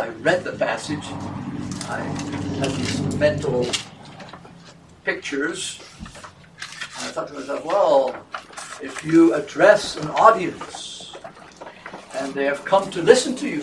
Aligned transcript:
I 0.00 0.08
read 0.08 0.44
the 0.44 0.52
passage, 0.52 1.04
I 1.90 2.00
had 2.58 2.70
these 2.70 3.02
mental 3.16 3.66
pictures. 5.04 5.78
And 6.96 7.08
I 7.08 7.12
thought 7.12 7.28
to 7.28 7.34
myself, 7.34 7.66
well, 7.66 8.16
if 8.82 9.04
you 9.04 9.34
address 9.34 9.96
an 9.96 10.08
audience 10.08 11.14
and 12.14 12.32
they 12.32 12.46
have 12.46 12.64
come 12.64 12.90
to 12.92 13.02
listen 13.02 13.36
to 13.36 13.48
you, 13.48 13.62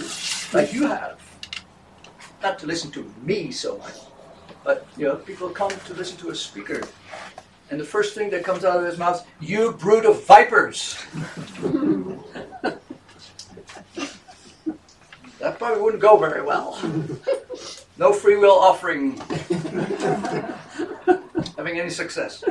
like 0.54 0.72
you 0.74 0.86
have, 0.86 1.20
not 2.44 2.60
to 2.60 2.68
listen 2.68 2.92
to 2.92 3.12
me 3.24 3.50
so 3.52 3.80
much, 3.80 3.96
but 4.64 4.86
you 4.96 5.06
know, 5.08 5.16
people 5.16 5.50
come 5.50 5.72
to 5.72 5.94
listen 5.96 6.18
to 6.18 6.30
a 6.30 6.36
speaker, 6.36 6.84
and 7.72 7.80
the 7.80 7.86
first 7.86 8.14
thing 8.14 8.30
that 8.30 8.44
comes 8.44 8.64
out 8.64 8.78
of 8.78 8.86
his 8.86 9.00
mouth, 9.00 9.26
"You 9.40 9.72
brood 9.72 10.06
of 10.06 10.24
vipers." 10.26 10.98
that 15.40 15.58
probably 15.58 15.82
wouldn't 15.82 16.02
go 16.02 16.18
very 16.18 16.42
well. 16.42 16.80
No 18.00 18.14
free 18.14 18.38
will 18.38 18.60
offering 18.60 19.18
having 21.58 21.80
any 21.80 21.90
success. 21.90 22.44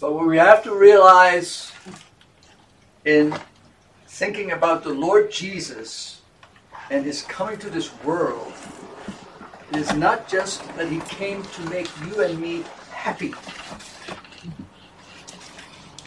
But 0.00 0.14
what 0.14 0.26
we 0.26 0.36
have 0.36 0.62
to 0.62 0.72
realize 0.72 1.72
in 3.04 3.34
thinking 4.06 4.52
about 4.52 4.84
the 4.84 4.94
Lord 4.94 5.32
Jesus 5.32 6.22
and 6.88 7.04
his 7.04 7.22
coming 7.22 7.58
to 7.58 7.68
this 7.68 7.92
world 8.04 8.52
is 9.74 9.92
not 9.94 10.28
just 10.28 10.62
that 10.76 10.88
he 10.88 11.00
came 11.00 11.42
to 11.42 11.62
make 11.62 11.88
you 12.06 12.22
and 12.22 12.40
me 12.40 12.64
happy, 12.92 13.34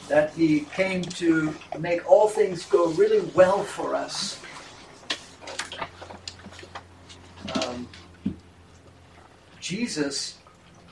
that 0.08 0.32
he 0.32 0.62
came 0.62 1.04
to 1.04 1.54
make 1.80 2.10
all 2.10 2.28
things 2.28 2.66
go 2.66 2.88
really 2.92 3.22
well 3.34 3.64
for 3.64 3.96
us. 3.96 4.40
Um, 7.56 7.88
Jesus' 9.60 10.38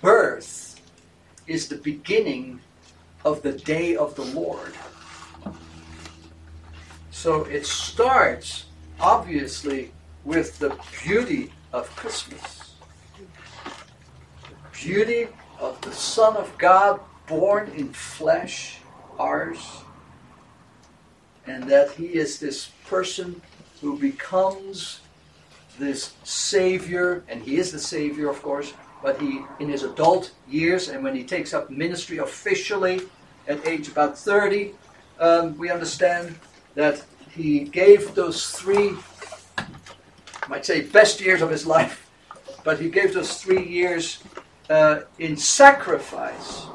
birth 0.01 0.81
is 1.47 1.67
the 1.67 1.77
beginning 1.77 2.59
of 3.25 3.41
the 3.41 3.53
day 3.53 3.95
of 3.95 4.15
the 4.15 4.23
Lord. 4.23 4.73
So 7.11 7.43
it 7.43 7.65
starts, 7.65 8.65
obviously, 8.99 9.91
with 10.23 10.57
the 10.59 10.75
beauty 11.03 11.51
of 11.73 11.93
Christmas. 11.95 12.73
The 13.15 14.55
beauty 14.73 15.27
of 15.59 15.79
the 15.81 15.91
Son 15.91 16.35
of 16.35 16.57
God 16.57 16.99
born 17.27 17.71
in 17.75 17.93
flesh, 17.93 18.80
ours, 19.21 19.83
and 21.45 21.63
that 21.69 21.91
he 21.91 22.05
is 22.05 22.39
this 22.39 22.71
person 22.87 23.41
who 23.79 23.97
becomes 23.97 25.01
this 25.77 26.13
Savior, 26.23 27.23
and 27.27 27.41
he 27.41 27.57
is 27.57 27.71
the 27.71 27.79
Savior, 27.79 28.29
of 28.29 28.41
course, 28.41 28.73
but 29.03 29.19
he, 29.21 29.41
in 29.59 29.69
his 29.69 29.83
adult 29.83 30.31
years, 30.47 30.89
and 30.89 31.03
when 31.03 31.15
he 31.15 31.23
takes 31.23 31.53
up 31.53 31.69
ministry 31.69 32.17
officially 32.17 33.01
at 33.47 33.67
age 33.67 33.87
about 33.87 34.17
30, 34.17 34.73
um, 35.19 35.57
we 35.57 35.69
understand 35.69 36.35
that 36.75 37.03
he 37.31 37.61
gave 37.61 38.13
those 38.15 38.51
three, 38.51 38.95
I 39.57 40.47
might 40.49 40.65
say, 40.65 40.81
best 40.81 41.21
years 41.21 41.41
of 41.41 41.49
his 41.49 41.65
life, 41.65 42.09
but 42.63 42.79
he 42.79 42.89
gave 42.89 43.13
those 43.13 43.41
three 43.41 43.65
years 43.65 44.23
uh, 44.69 45.01
in 45.19 45.35
sacrifice 45.37 46.67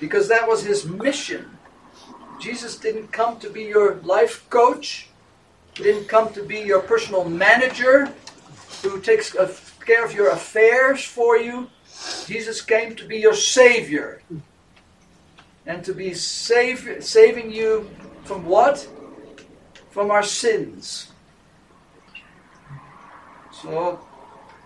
because 0.00 0.28
that 0.28 0.48
was 0.48 0.64
his 0.64 0.86
mission. 0.86 1.58
Jesus 2.40 2.76
didn't 2.76 3.12
come 3.12 3.38
to 3.40 3.50
be 3.50 3.62
your 3.62 3.96
life 3.96 4.48
coach, 4.50 5.08
he 5.76 5.82
didn't 5.84 6.08
come 6.08 6.32
to 6.32 6.42
be 6.42 6.60
your 6.60 6.80
personal 6.80 7.24
manager 7.24 8.12
who 8.82 9.00
takes 9.00 9.36
care 9.84 10.04
of 10.04 10.12
your 10.12 10.30
affairs 10.30 11.04
for 11.04 11.36
you. 11.36 11.68
Jesus 12.26 12.62
came 12.62 12.96
to 12.96 13.06
be 13.06 13.18
your 13.18 13.34
Savior 13.34 14.22
and 15.66 15.84
to 15.84 15.92
be 15.92 16.14
save, 16.14 17.04
saving 17.04 17.52
you 17.52 17.90
from 18.24 18.46
what? 18.46 18.88
from 19.90 20.10
our 20.10 20.22
sins. 20.22 21.08
So, 23.52 24.00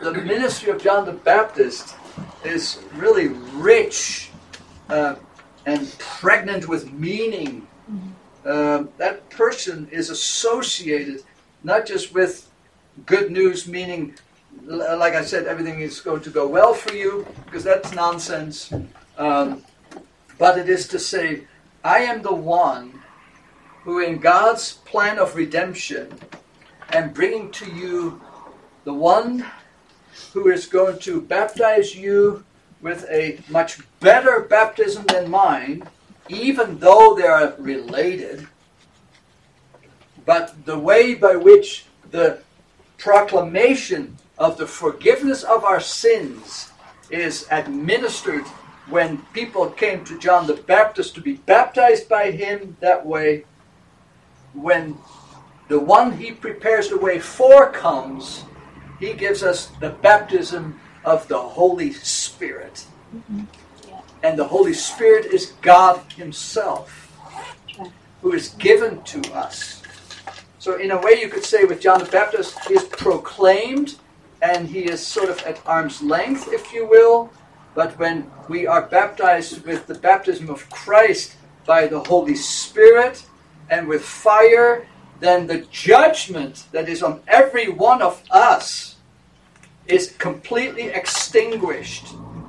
the 0.00 0.12
ministry 0.12 0.70
of 0.70 0.82
John 0.82 1.06
the 1.06 1.12
Baptist 1.12 1.96
is 2.44 2.78
really 2.94 3.28
rich 3.54 4.30
uh, 4.88 5.16
and 5.66 5.94
pregnant 5.98 6.68
with 6.68 6.92
meaning. 6.92 7.66
Uh, 8.44 8.84
that 8.98 9.28
person 9.30 9.88
is 9.90 10.10
associated 10.10 11.22
not 11.62 11.86
just 11.86 12.12
with 12.12 12.50
good 13.06 13.30
news, 13.30 13.66
meaning, 13.66 14.14
like 14.66 15.14
I 15.14 15.24
said, 15.24 15.46
everything 15.46 15.80
is 15.80 16.00
going 16.00 16.20
to 16.22 16.30
go 16.30 16.46
well 16.46 16.74
for 16.74 16.92
you, 16.92 17.26
because 17.46 17.64
that's 17.64 17.92
nonsense. 17.92 18.72
Um, 19.16 19.64
but 20.38 20.58
it 20.58 20.68
is 20.68 20.86
to 20.88 20.98
say, 20.98 21.44
I 21.82 22.00
am 22.00 22.22
the 22.22 22.34
one 22.34 23.02
who, 23.82 24.00
in 24.00 24.18
God's 24.18 24.74
plan 24.74 25.18
of 25.18 25.36
redemption 25.36 26.12
and 26.90 27.14
bringing 27.14 27.50
to 27.52 27.70
you 27.72 28.20
the 28.84 28.94
one 28.94 29.44
who 30.32 30.48
is 30.50 30.66
going 30.66 30.98
to 31.00 31.20
baptize 31.20 31.96
you 31.96 32.44
with 32.84 33.06
a 33.10 33.38
much 33.48 33.78
better 34.00 34.40
baptism 34.40 35.06
than 35.06 35.30
mine, 35.30 35.82
even 36.28 36.78
though 36.78 37.14
they 37.14 37.26
are 37.26 37.54
related, 37.58 38.46
but 40.26 40.66
the 40.66 40.78
way 40.78 41.14
by 41.14 41.34
which 41.34 41.86
the 42.10 42.38
proclamation 42.98 44.18
of 44.36 44.58
the 44.58 44.66
forgiveness 44.66 45.42
of 45.42 45.64
our 45.64 45.80
sins 45.80 46.72
is 47.08 47.46
administered 47.50 48.44
when 48.90 49.16
people 49.32 49.70
came 49.70 50.04
to 50.04 50.18
John 50.18 50.46
the 50.46 50.54
Baptist 50.54 51.14
to 51.14 51.22
be 51.22 51.36
baptized 51.36 52.06
by 52.06 52.32
him 52.32 52.76
that 52.80 53.04
way 53.06 53.46
when 54.52 54.98
the 55.68 55.80
one 55.80 56.18
he 56.18 56.32
prepares 56.32 56.90
the 56.90 56.98
way 56.98 57.18
for 57.18 57.70
comes, 57.70 58.44
he 59.00 59.14
gives 59.14 59.42
us 59.42 59.68
the 59.80 59.90
baptism 59.90 60.78
of 61.04 61.28
the 61.28 61.38
Holy 61.38 61.92
Spirit. 61.92 62.84
Mm-hmm. 63.14 63.42
Yeah. 63.88 64.00
And 64.22 64.38
the 64.38 64.44
Holy 64.44 64.72
Spirit 64.72 65.26
is 65.26 65.52
God 65.62 66.00
Himself, 66.12 67.12
who 68.22 68.32
is 68.32 68.50
given 68.50 69.02
to 69.02 69.34
us. 69.34 69.82
So, 70.58 70.78
in 70.78 70.90
a 70.92 71.00
way, 71.00 71.20
you 71.20 71.28
could 71.28 71.44
say 71.44 71.64
with 71.64 71.80
John 71.80 71.98
the 71.98 72.06
Baptist, 72.06 72.58
he 72.66 72.74
is 72.74 72.84
proclaimed 72.84 73.96
and 74.40 74.66
he 74.66 74.80
is 74.80 75.06
sort 75.06 75.28
of 75.28 75.38
at 75.42 75.60
arm's 75.66 76.02
length, 76.02 76.48
if 76.52 76.72
you 76.72 76.86
will. 76.86 77.30
But 77.74 77.98
when 77.98 78.30
we 78.48 78.66
are 78.66 78.82
baptized 78.82 79.64
with 79.66 79.86
the 79.86 79.94
baptism 79.94 80.48
of 80.48 80.68
Christ 80.70 81.36
by 81.66 81.86
the 81.86 82.00
Holy 82.00 82.34
Spirit, 82.34 83.24
and 83.70 83.88
with 83.88 84.04
fire, 84.04 84.86
then 85.20 85.46
the 85.46 85.66
judgment 85.70 86.64
that 86.72 86.88
is 86.88 87.02
on 87.02 87.22
every 87.26 87.68
one 87.68 88.02
of 88.02 88.22
us 88.30 88.93
is 89.86 90.14
completely 90.18 90.88
extinguished, 90.88 92.06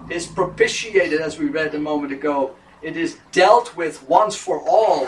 is 0.09 0.25
propitiated, 0.27 1.19
as 1.21 1.37
we 1.37 1.47
read 1.47 1.73
a 1.75 1.79
moment 1.79 2.13
ago. 2.13 2.55
It 2.81 2.97
is 2.97 3.17
dealt 3.31 3.75
with 3.75 4.07
once 4.07 4.35
for 4.35 4.61
all. 4.67 5.07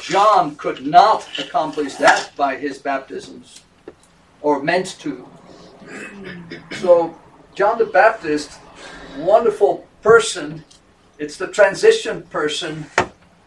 John 0.00 0.56
could 0.56 0.86
not 0.86 1.28
accomplish 1.38 1.94
that 1.96 2.32
by 2.36 2.56
his 2.56 2.78
baptisms, 2.78 3.62
or 4.40 4.62
meant 4.62 4.98
to. 5.00 5.28
So, 6.80 7.16
John 7.54 7.78
the 7.78 7.84
Baptist, 7.84 8.58
wonderful 9.18 9.86
person, 10.00 10.64
it's 11.18 11.36
the 11.36 11.48
transition 11.48 12.22
person 12.22 12.86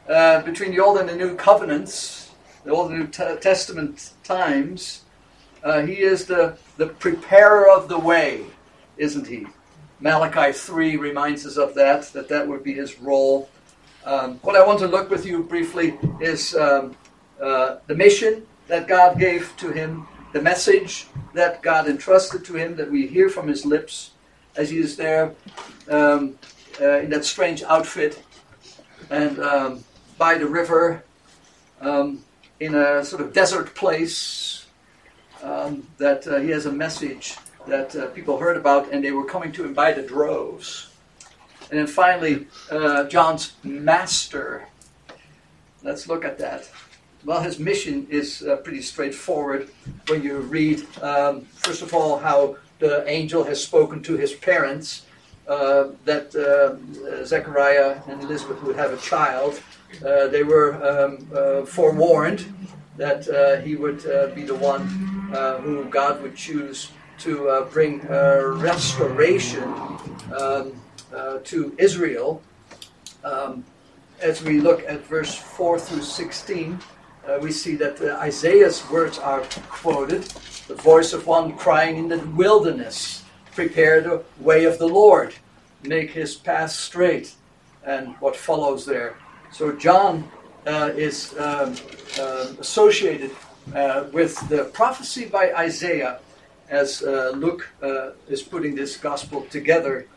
uh, 0.07 0.41
between 0.43 0.71
the 0.71 0.79
Old 0.79 0.97
and 0.99 1.09
the 1.09 1.15
New 1.15 1.35
Covenants, 1.35 2.31
the 2.63 2.71
Old 2.71 2.91
and 2.91 2.99
New 2.99 3.07
T- 3.07 3.35
Testament 3.41 4.11
times. 4.23 5.04
Uh, 5.65 5.81
he 5.81 5.99
is 5.99 6.25
the, 6.25 6.55
the 6.77 6.85
preparer 6.85 7.67
of 7.67 7.89
the 7.89 7.97
way, 7.97 8.45
isn't 8.97 9.25
he? 9.25 9.47
Malachi 9.99 10.53
3 10.53 10.95
reminds 10.97 11.43
us 11.43 11.57
of 11.57 11.73
that, 11.73 12.03
that 12.13 12.29
that 12.29 12.47
would 12.47 12.63
be 12.63 12.73
his 12.73 12.99
role. 12.99 13.49
Um, 14.05 14.35
what 14.43 14.55
I 14.55 14.63
want 14.63 14.77
to 14.79 14.87
look 14.87 15.09
with 15.09 15.25
you 15.25 15.41
briefly 15.41 15.97
is 16.21 16.55
um, 16.55 16.95
uh, 17.41 17.77
the 17.87 17.95
mission 17.95 18.45
that 18.67 18.87
God 18.87 19.17
gave 19.17 19.53
to 19.57 19.71
him, 19.71 20.07
the 20.33 20.41
message 20.41 21.07
that 21.33 21.63
God 21.63 21.87
entrusted 21.87 22.45
to 22.45 22.53
him, 22.53 22.75
that 22.75 22.91
we 22.91 23.07
hear 23.07 23.27
from 23.27 23.47
his 23.47 23.65
lips 23.65 24.11
as 24.55 24.69
he 24.69 24.77
is 24.77 24.95
there 24.95 25.33
um, 25.89 26.37
uh, 26.79 26.99
in 26.99 27.09
that 27.09 27.25
strange 27.25 27.63
outfit. 27.63 28.21
And 29.09 29.39
um, 29.39 29.83
by 30.19 30.37
the 30.37 30.45
river 30.45 31.03
um, 31.81 32.23
in 32.59 32.75
a 32.75 33.03
sort 33.03 33.23
of 33.23 33.33
desert 33.33 33.73
place 33.73 34.64
um, 35.43 35.87
that 35.97 36.27
uh, 36.27 36.37
he 36.37 36.49
has 36.49 36.65
a 36.65 36.71
message 36.71 37.35
that 37.67 37.95
uh, 37.95 38.07
people 38.07 38.37
heard 38.37 38.57
about 38.57 38.91
and 38.91 39.03
they 39.03 39.11
were 39.11 39.25
coming 39.25 39.51
to 39.53 39.65
him 39.65 39.73
by 39.73 39.91
the 39.91 40.01
droves. 40.01 40.89
And 41.69 41.79
then 41.79 41.87
finally, 41.87 42.47
uh, 42.69 43.05
John's 43.05 43.53
master. 43.63 44.67
Let's 45.83 46.07
look 46.07 46.23
at 46.25 46.37
that. 46.39 46.69
well, 47.23 47.41
his 47.41 47.59
mission 47.59 48.07
is 48.09 48.43
uh, 48.43 48.57
pretty 48.57 48.81
straightforward 48.81 49.69
when 50.07 50.21
you 50.21 50.37
read, 50.37 50.85
um, 51.01 51.41
first 51.41 51.81
of 51.81 51.93
all, 51.93 52.19
how 52.19 52.57
the 52.79 53.07
angel 53.09 53.43
has 53.43 53.63
spoken 53.63 54.03
to 54.03 54.15
his 54.15 54.33
parents 54.33 55.05
uh, 55.47 55.89
that 56.05 56.35
uh, 56.35 57.23
Zechariah 57.23 58.01
and 58.07 58.21
Elizabeth 58.21 58.61
would 58.63 58.75
have 58.75 58.93
a 58.93 58.97
child. 58.97 59.61
They 60.01 60.43
were 60.43 60.73
um, 60.83 61.65
forewarned 61.65 62.45
that 62.97 63.61
he 63.63 63.75
would 63.75 64.03
be 64.35 64.43
the 64.43 64.55
one 64.55 65.14
who 65.61 65.85
God 65.85 66.21
would 66.21 66.35
choose 66.35 66.91
to 67.19 67.67
bring 67.71 68.01
restoration 68.07 69.63
um, 70.37 70.73
to 71.43 71.75
Israel. 71.77 72.41
Um, 73.23 73.63
as 74.21 74.43
we 74.43 74.59
look 74.59 74.83
at 74.87 75.05
verse 75.05 75.35
4 75.35 75.79
through 75.79 76.01
16, 76.01 76.79
uh, 77.27 77.39
we 77.41 77.51
see 77.51 77.75
that 77.75 77.99
uh, 78.01 78.17
Isaiah's 78.21 78.87
words 78.89 79.17
are 79.17 79.41
quoted 79.67 80.23
the 80.67 80.75
voice 80.75 81.13
of 81.13 81.27
one 81.27 81.55
crying 81.57 81.97
in 81.97 82.07
the 82.07 82.19
wilderness, 82.35 83.23
prepare 83.53 84.01
the 84.01 84.23
way 84.39 84.65
of 84.65 84.77
the 84.79 84.87
Lord, 84.87 85.33
make 85.83 86.11
his 86.11 86.35
path 86.35 86.71
straight, 86.71 87.35
and 87.83 88.15
what 88.19 88.35
follows 88.35 88.85
there. 88.85 89.17
So, 89.51 89.71
John 89.71 90.29
uh, 90.65 90.91
is 90.95 91.37
um, 91.37 91.75
uh, 92.19 92.53
associated 92.59 93.31
uh, 93.73 94.05
with 94.11 94.37
the 94.49 94.65
prophecy 94.65 95.25
by 95.25 95.53
Isaiah 95.53 96.19
as 96.69 97.01
uh, 97.03 97.31
Luke 97.35 97.69
is 98.27 98.41
putting 98.41 98.75
this 98.75 98.97
gospel 98.97 99.41
together. 99.49 100.07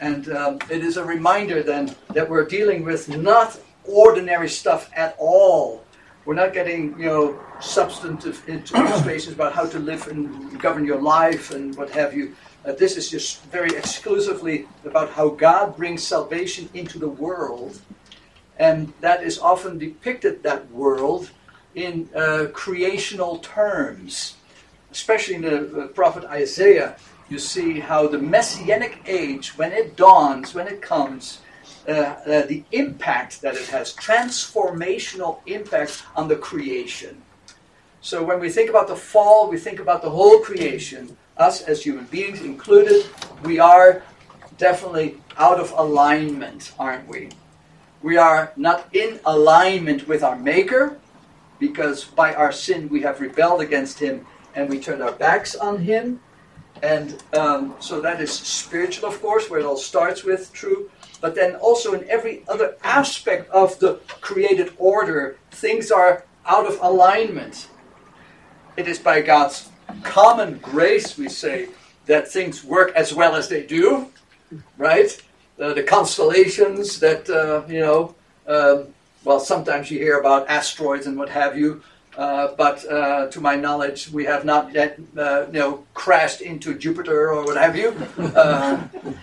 And 0.00 0.28
um, 0.30 0.58
it 0.70 0.84
is 0.84 0.96
a 0.96 1.04
reminder 1.04 1.62
then 1.62 1.94
that 2.10 2.28
we're 2.28 2.44
dealing 2.44 2.84
with 2.84 3.08
not 3.08 3.58
ordinary 3.84 4.48
stuff 4.48 4.90
at 4.94 5.16
all 5.18 5.84
we're 6.24 6.34
not 6.34 6.54
getting, 6.54 6.98
you 6.98 7.06
know, 7.06 7.40
substantive 7.60 8.42
illustrations 8.48 9.34
about 9.34 9.52
how 9.52 9.66
to 9.66 9.78
live 9.78 10.06
and 10.08 10.58
govern 10.58 10.84
your 10.84 11.00
life 11.00 11.50
and 11.50 11.76
what 11.76 11.90
have 11.90 12.14
you. 12.14 12.34
Uh, 12.64 12.72
this 12.72 12.96
is 12.96 13.10
just 13.10 13.42
very 13.44 13.76
exclusively 13.76 14.66
about 14.86 15.10
how 15.10 15.28
God 15.28 15.76
brings 15.76 16.02
salvation 16.02 16.68
into 16.72 16.98
the 16.98 17.08
world. 17.08 17.78
And 18.58 18.92
that 19.00 19.22
is 19.22 19.38
often 19.38 19.76
depicted, 19.76 20.42
that 20.44 20.70
world, 20.70 21.30
in 21.74 22.08
uh, 22.14 22.46
creational 22.52 23.38
terms. 23.38 24.36
Especially 24.90 25.34
in 25.34 25.42
the 25.42 25.82
uh, 25.82 25.86
prophet 25.88 26.24
Isaiah, 26.24 26.96
you 27.28 27.38
see 27.38 27.80
how 27.80 28.06
the 28.06 28.18
messianic 28.18 29.02
age, 29.06 29.56
when 29.58 29.72
it 29.72 29.96
dawns, 29.96 30.54
when 30.54 30.68
it 30.68 30.80
comes, 30.80 31.40
uh, 31.88 31.92
uh, 31.92 32.46
the 32.46 32.62
impact 32.72 33.40
that 33.42 33.54
it 33.54 33.66
has, 33.68 33.94
transformational 33.94 35.40
impact 35.46 36.04
on 36.14 36.28
the 36.28 36.36
creation. 36.36 37.20
So 38.00 38.22
when 38.22 38.38
we 38.38 38.50
think 38.50 38.70
about 38.70 38.88
the 38.88 38.96
fall, 38.96 39.50
we 39.50 39.58
think 39.58 39.80
about 39.80 40.02
the 40.02 40.10
whole 40.10 40.40
creation, 40.40 41.16
us 41.36 41.62
as 41.62 41.82
human 41.82 42.04
beings 42.04 42.40
included, 42.42 43.06
we 43.42 43.58
are 43.58 44.02
definitely 44.58 45.16
out 45.36 45.58
of 45.58 45.72
alignment, 45.72 46.72
aren't 46.78 47.08
we? 47.08 47.30
We 48.02 48.16
are 48.18 48.52
not 48.56 48.94
in 48.94 49.18
alignment 49.24 50.06
with 50.06 50.22
our 50.22 50.36
Maker 50.36 50.98
because 51.58 52.04
by 52.04 52.34
our 52.34 52.52
sin 52.52 52.88
we 52.88 53.00
have 53.02 53.20
rebelled 53.20 53.60
against 53.60 53.98
Him 53.98 54.26
and 54.54 54.68
we 54.68 54.80
turned 54.80 55.02
our 55.02 55.12
backs 55.12 55.54
on 55.54 55.78
Him. 55.78 56.20
And 56.82 57.22
um, 57.34 57.74
so 57.78 58.00
that 58.00 58.20
is 58.20 58.32
spiritual, 58.32 59.08
of 59.08 59.20
course, 59.22 59.48
where 59.48 59.60
it 59.60 59.64
all 59.64 59.76
starts 59.76 60.24
with, 60.24 60.52
true 60.52 60.90
but 61.24 61.34
then 61.34 61.54
also 61.54 61.94
in 61.94 62.06
every 62.10 62.42
other 62.48 62.76
aspect 62.84 63.48
of 63.48 63.78
the 63.78 63.94
created 64.20 64.74
order, 64.76 65.38
things 65.52 65.90
are 65.90 66.22
out 66.44 66.66
of 66.66 66.78
alignment. 66.82 67.68
It 68.76 68.86
is 68.88 68.98
by 68.98 69.22
God's 69.22 69.70
common 70.02 70.58
grace, 70.58 71.16
we 71.16 71.30
say, 71.30 71.70
that 72.04 72.28
things 72.28 72.62
work 72.62 72.94
as 72.94 73.14
well 73.14 73.36
as 73.36 73.48
they 73.48 73.62
do, 73.62 74.10
right? 74.76 75.18
Uh, 75.58 75.72
the 75.72 75.82
constellations 75.82 77.00
that, 77.00 77.30
uh, 77.30 77.66
you 77.72 77.80
know, 77.80 78.14
um, 78.46 78.93
well, 79.24 79.40
sometimes 79.40 79.90
you 79.90 79.98
hear 79.98 80.18
about 80.18 80.48
asteroids 80.48 81.06
and 81.06 81.16
what 81.16 81.30
have 81.30 81.56
you, 81.56 81.82
uh, 82.16 82.54
but 82.56 82.88
uh, 82.90 83.26
to 83.28 83.40
my 83.40 83.56
knowledge, 83.56 84.10
we 84.10 84.24
have 84.24 84.44
not 84.44 84.72
yet, 84.72 84.98
uh, 85.16 85.46
you 85.46 85.58
know, 85.58 85.84
crashed 85.94 86.40
into 86.40 86.74
Jupiter 86.74 87.32
or 87.32 87.44
what 87.44 87.56
have 87.56 87.76
you. 87.76 87.94
Uh, 88.18 88.80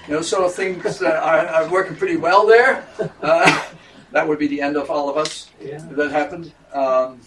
you 0.08 0.14
know, 0.16 0.22
so 0.22 0.50
things 0.50 1.02
are, 1.02 1.16
are, 1.16 1.70
working 1.70 1.96
pretty 1.96 2.18
well 2.18 2.46
there. 2.46 2.86
Uh, 3.22 3.66
that 4.12 4.28
would 4.28 4.40
be 4.40 4.48
the 4.48 4.62
end 4.62 4.76
of 4.76 4.90
all 4.90 5.10
of 5.10 5.18
us 5.18 5.50
yeah. 5.62 5.76
if 5.76 5.96
that 5.96 6.12
happened. 6.12 6.54
Um, 6.74 7.20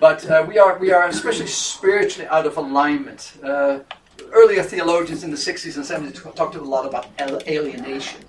but 0.00 0.24
we 0.46 0.58
are 0.58 0.78
we 0.78 0.92
are 0.92 1.06
especially 1.08 1.46
spiritually 1.46 2.28
out 2.28 2.46
of 2.46 2.56
alignment. 2.56 3.32
earlier 4.32 4.62
theologians 4.62 5.24
in 5.24 5.30
the 5.30 5.36
60s 5.36 5.76
and 5.76 5.84
70s 5.84 6.34
talked 6.34 6.54
a 6.54 6.62
lot 6.62 6.86
about 6.86 7.08
alienation. 7.48 8.20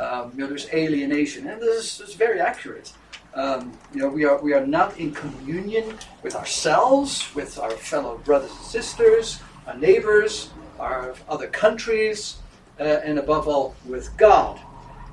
Um, 0.00 0.32
you 0.34 0.40
know, 0.40 0.46
there's 0.46 0.68
alienation, 0.72 1.46
and 1.46 1.60
this 1.60 2.00
is 2.00 2.14
very 2.14 2.40
accurate. 2.40 2.92
Um, 3.34 3.72
you 3.92 4.00
know, 4.00 4.08
we 4.08 4.24
are 4.24 4.40
we 4.40 4.54
are 4.54 4.66
not 4.66 4.98
in 4.98 5.12
communion 5.12 5.98
with 6.22 6.34
ourselves, 6.34 7.32
with 7.34 7.58
our 7.58 7.70
fellow 7.70 8.16
brothers 8.18 8.50
and 8.50 8.60
sisters, 8.60 9.40
our 9.66 9.76
neighbors, 9.76 10.50
our 10.78 11.14
other 11.28 11.48
countries, 11.48 12.38
uh, 12.80 12.84
and 13.04 13.18
above 13.18 13.46
all 13.46 13.74
with 13.84 14.16
God. 14.16 14.58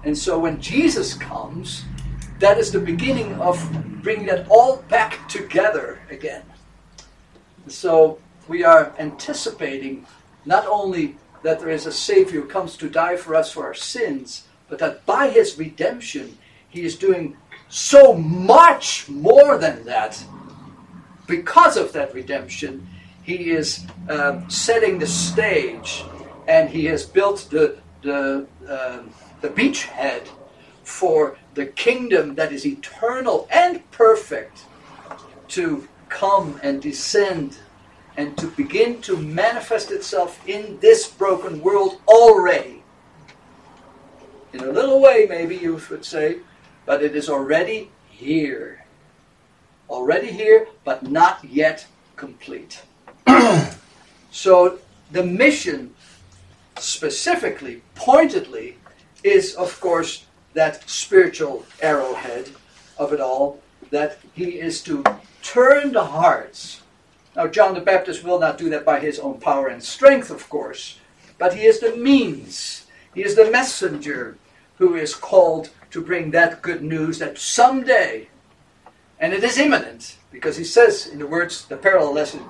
And 0.06 0.18
so 0.18 0.40
when 0.40 0.62
Jesus 0.62 1.14
comes, 1.14 1.84
that 2.40 2.58
is 2.58 2.72
the 2.72 2.80
beginning 2.80 3.34
of 3.42 3.60
bringing 4.02 4.28
that 4.28 4.48
all 4.50 4.78
back 4.88 5.28
together 5.28 6.00
again. 6.10 6.44
So 7.68 8.20
we 8.48 8.64
are 8.64 8.94
anticipating 8.98 10.06
not 10.46 10.66
only 10.66 11.18
that 11.44 11.60
there 11.60 11.70
is 11.70 11.86
a 11.86 11.92
Savior 11.92 12.42
who 12.42 12.48
comes 12.48 12.78
to 12.78 12.90
die 12.90 13.18
for 13.18 13.36
us 13.36 13.52
for 13.52 13.66
our 13.66 13.74
sins, 13.74 14.47
but 14.70 14.80
that 14.80 15.06
by 15.06 15.30
his 15.30 15.58
redemption, 15.58 16.38
he 16.70 16.84
is 16.84 16.96
doing 16.96 17.38
so 17.70 18.14
much 18.14 19.10
more 19.10 19.58
than 19.58 19.84
that. 19.86 20.24
Because 21.28 21.76
of 21.78 21.92
that 21.94 22.14
redemption, 22.14 22.88
he 23.24 23.52
is 23.52 23.86
um, 24.10 24.50
setting 24.50 25.00
the 25.00 25.08
stage 25.08 26.04
and 26.48 26.70
he 26.70 26.86
has 26.86 27.06
built 27.06 27.48
the, 27.52 27.78
the, 28.02 28.48
uh, 28.68 29.04
the 29.42 29.50
beachhead 29.50 30.28
for 30.84 31.38
the 31.56 31.66
kingdom 31.66 32.36
that 32.36 32.54
is 32.54 32.66
eternal 32.66 33.48
and 33.52 33.90
perfect 33.92 34.64
to 35.50 35.88
come 36.08 36.60
and 36.64 36.82
descend 36.82 37.58
and 38.16 38.38
to 38.38 38.48
begin 38.48 39.02
to 39.02 39.18
manifest 39.18 39.92
itself 39.92 40.42
in 40.48 40.80
this 40.80 41.08
broken 41.10 41.62
world 41.62 42.02
already. 42.08 42.77
In 44.58 44.64
a 44.64 44.72
little 44.72 45.00
way, 45.00 45.28
maybe 45.30 45.56
you 45.56 45.80
would 45.92 46.04
say, 46.04 46.38
but 46.88 47.04
it 47.04 47.16
is 47.16 47.30
already 47.30 47.92
here. 48.10 48.86
Already 49.88 50.32
here, 50.32 50.68
but 50.84 51.04
not 51.04 51.44
yet 51.44 51.86
complete. 52.16 52.82
so 54.32 54.80
the 55.12 55.24
mission, 55.24 55.94
specifically, 56.80 57.84
pointedly, 57.94 58.78
is 59.24 59.54
of 59.54 59.80
course 59.80 60.26
that 60.56 60.90
spiritual 60.90 61.64
arrowhead 61.80 62.50
of 62.98 63.14
it 63.14 63.22
all, 63.22 63.62
that 63.92 64.18
he 64.34 64.60
is 64.60 64.82
to 64.82 65.04
turn 65.44 65.92
the 65.92 66.04
hearts. 66.04 66.82
Now, 67.36 67.46
John 67.46 67.76
the 67.76 67.82
Baptist 67.82 68.24
will 68.24 68.40
not 68.40 68.58
do 68.58 68.72
that 68.72 68.86
by 68.86 69.02
his 69.02 69.20
own 69.20 69.40
power 69.40 69.68
and 69.68 69.84
strength, 69.84 70.32
of 70.32 70.50
course, 70.50 70.98
but 71.38 71.54
he 71.54 71.68
is 71.68 71.80
the 71.80 71.96
means, 71.96 72.88
he 73.14 73.24
is 73.24 73.36
the 73.36 73.52
messenger 73.52 74.36
who 74.78 74.96
is 74.96 75.16
called 75.16 75.70
to 75.92 76.02
bring 76.02 76.32
that 76.32 76.62
good 76.62 76.84
news 76.84 77.20
that 77.20 77.38
someday, 77.38 78.28
and 79.20 79.34
it 79.34 79.44
is 79.44 79.58
imminent, 79.58 80.18
because 80.32 80.58
he 80.58 80.64
says 80.64 81.08
in 81.08 81.20
the 81.20 81.28
words, 81.28 81.66
the 81.66 81.78
parallel, 81.78 82.14
lesson, 82.14 82.44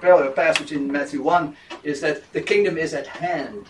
parallel 0.00 0.32
passage 0.32 0.72
in 0.72 0.90
Matthew 0.90 1.22
1 1.22 1.56
is 1.82 2.00
that 2.00 2.32
the 2.32 2.40
kingdom 2.40 2.78
is 2.78 2.94
at 2.94 3.06
hand. 3.06 3.66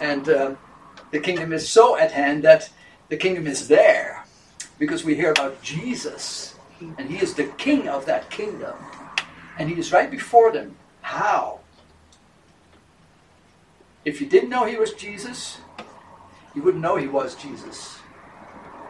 And 0.00 0.28
uh, 0.28 0.54
the 1.10 1.20
kingdom 1.20 1.52
is 1.52 1.68
so 1.68 1.96
at 1.96 2.12
hand 2.12 2.42
that 2.42 2.70
the 3.08 3.16
kingdom 3.16 3.46
is 3.46 3.68
there, 3.68 4.24
because 4.78 5.04
we 5.04 5.14
hear 5.14 5.30
about 5.30 5.62
Jesus, 5.62 6.56
and 6.80 7.08
he 7.08 7.18
is 7.18 7.34
the 7.34 7.44
king 7.44 7.88
of 7.88 8.04
that 8.06 8.28
kingdom. 8.30 8.74
And 9.58 9.70
he 9.70 9.78
is 9.78 9.92
right 9.92 10.10
before 10.10 10.50
them. 10.50 10.76
How? 11.00 11.60
If 14.04 14.20
you 14.20 14.26
didn't 14.26 14.50
know 14.50 14.64
he 14.64 14.76
was 14.76 14.92
Jesus, 14.92 15.58
you 16.56 16.62
wouldn't 16.62 16.82
know 16.82 16.96
he 16.96 17.06
was 17.06 17.36
Jesus 17.36 17.98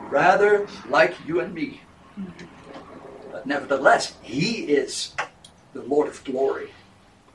rather 0.09 0.67
like 0.89 1.15
you 1.27 1.41
and 1.41 1.53
me. 1.53 1.81
But 3.33 3.47
nevertheless, 3.47 4.15
he 4.23 4.65
is 4.65 5.15
the 5.75 5.83
Lord 5.83 6.09
of 6.09 6.25
glory, 6.25 6.71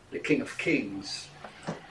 the 0.10 0.20
King 0.20 0.42
of 0.42 0.58
kings, 0.58 1.28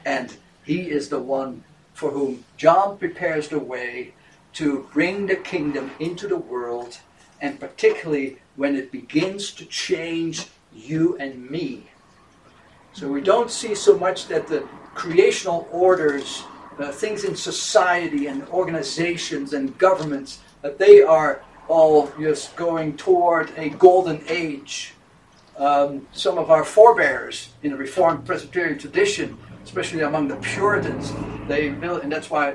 and 0.05 0.37
he 0.65 0.91
is 0.91 1.11
the 1.11 1.21
one 1.21 1.63
for 1.95 2.11
whom 2.11 2.45
John 2.57 2.99
prepares 2.99 3.49
the 3.49 3.59
way 3.59 4.15
to 4.55 4.89
bring 4.93 5.27
the 5.27 5.37
kingdom 5.37 5.91
into 6.01 6.27
the 6.27 6.37
world 6.37 6.99
and 7.41 7.61
particularly 7.61 8.39
when 8.57 8.77
it 8.77 8.91
begins 8.91 9.53
to 9.53 9.65
change 9.65 10.47
you 10.75 11.17
and 11.19 11.51
me. 11.51 11.85
So 12.93 13.09
we 13.09 13.21
don't 13.21 13.51
see 13.51 13.75
so 13.75 13.97
much 13.97 14.27
that 14.29 14.49
the 14.49 14.61
creational 14.95 15.69
orders, 15.71 16.43
uh, 16.81 16.91
things 16.91 17.25
in 17.25 17.37
society 17.37 18.27
and 18.27 18.47
organizations 18.49 19.53
and 19.53 19.77
governments, 19.79 20.41
that 20.63 20.79
they 20.79 21.03
are 21.03 21.43
all 21.69 22.11
just 22.19 22.57
going 22.57 22.97
toward 22.97 23.53
a 23.57 23.71
golden 23.71 24.23
age. 24.29 24.95
Um, 25.57 26.07
some 26.13 26.39
of 26.39 26.51
our 26.51 26.65
forebears 26.65 27.51
in 27.63 27.71
the 27.73 27.77
Reformed 27.77 28.25
Presbyterian 28.25 28.79
tradition, 28.79 29.37
especially 29.63 30.01
among 30.01 30.29
the 30.29 30.37
Puritans, 30.37 31.13
they 31.49 31.69
built 31.69 32.03
and 32.03 32.11
that's 32.11 32.31
why 32.31 32.55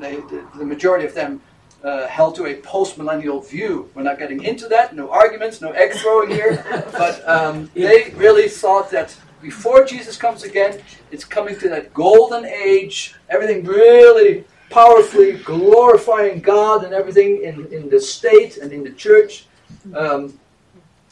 they, 0.00 0.16
the, 0.16 0.46
the 0.56 0.64
majority 0.64 1.04
of 1.04 1.14
them 1.14 1.40
uh, 1.84 2.06
held 2.08 2.34
to 2.36 2.46
a 2.46 2.54
post-millennial 2.54 3.40
view. 3.40 3.88
We're 3.94 4.02
not 4.02 4.18
getting 4.18 4.42
into 4.42 4.66
that. 4.68 4.96
No 4.96 5.10
arguments, 5.10 5.60
no 5.60 5.70
egg 5.72 5.92
throwing 5.92 6.30
here. 6.30 6.64
but 6.92 7.28
um, 7.28 7.70
they 7.74 8.12
really 8.16 8.48
thought 8.48 8.90
that 8.90 9.14
before 9.40 9.84
Jesus 9.84 10.16
comes 10.16 10.42
again, 10.42 10.80
it's 11.10 11.24
coming 11.24 11.58
to 11.58 11.68
that 11.68 11.94
golden 11.94 12.44
age. 12.44 13.14
Everything 13.28 13.64
really 13.64 14.44
powerfully 14.70 15.34
glorifying 15.38 16.40
God 16.40 16.84
and 16.84 16.92
everything 16.92 17.42
in, 17.42 17.66
in 17.72 17.88
the 17.88 18.00
state 18.00 18.58
and 18.58 18.72
in 18.72 18.84
the 18.84 18.92
church. 18.92 19.46
Um, 19.94 20.38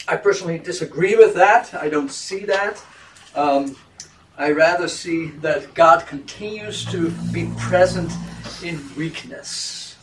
I 0.07 0.15
personally 0.15 0.57
disagree 0.57 1.15
with 1.15 1.33
that. 1.35 1.73
I 1.73 1.89
don't 1.89 2.11
see 2.11 2.45
that. 2.45 2.81
Um, 3.35 3.75
I 4.37 4.51
rather 4.51 4.87
see 4.87 5.31
that 5.41 5.73
God 5.73 6.05
continues 6.05 6.85
to 6.85 7.09
be 7.31 7.51
present 7.57 8.11
in 8.63 8.79
weakness. 8.95 9.95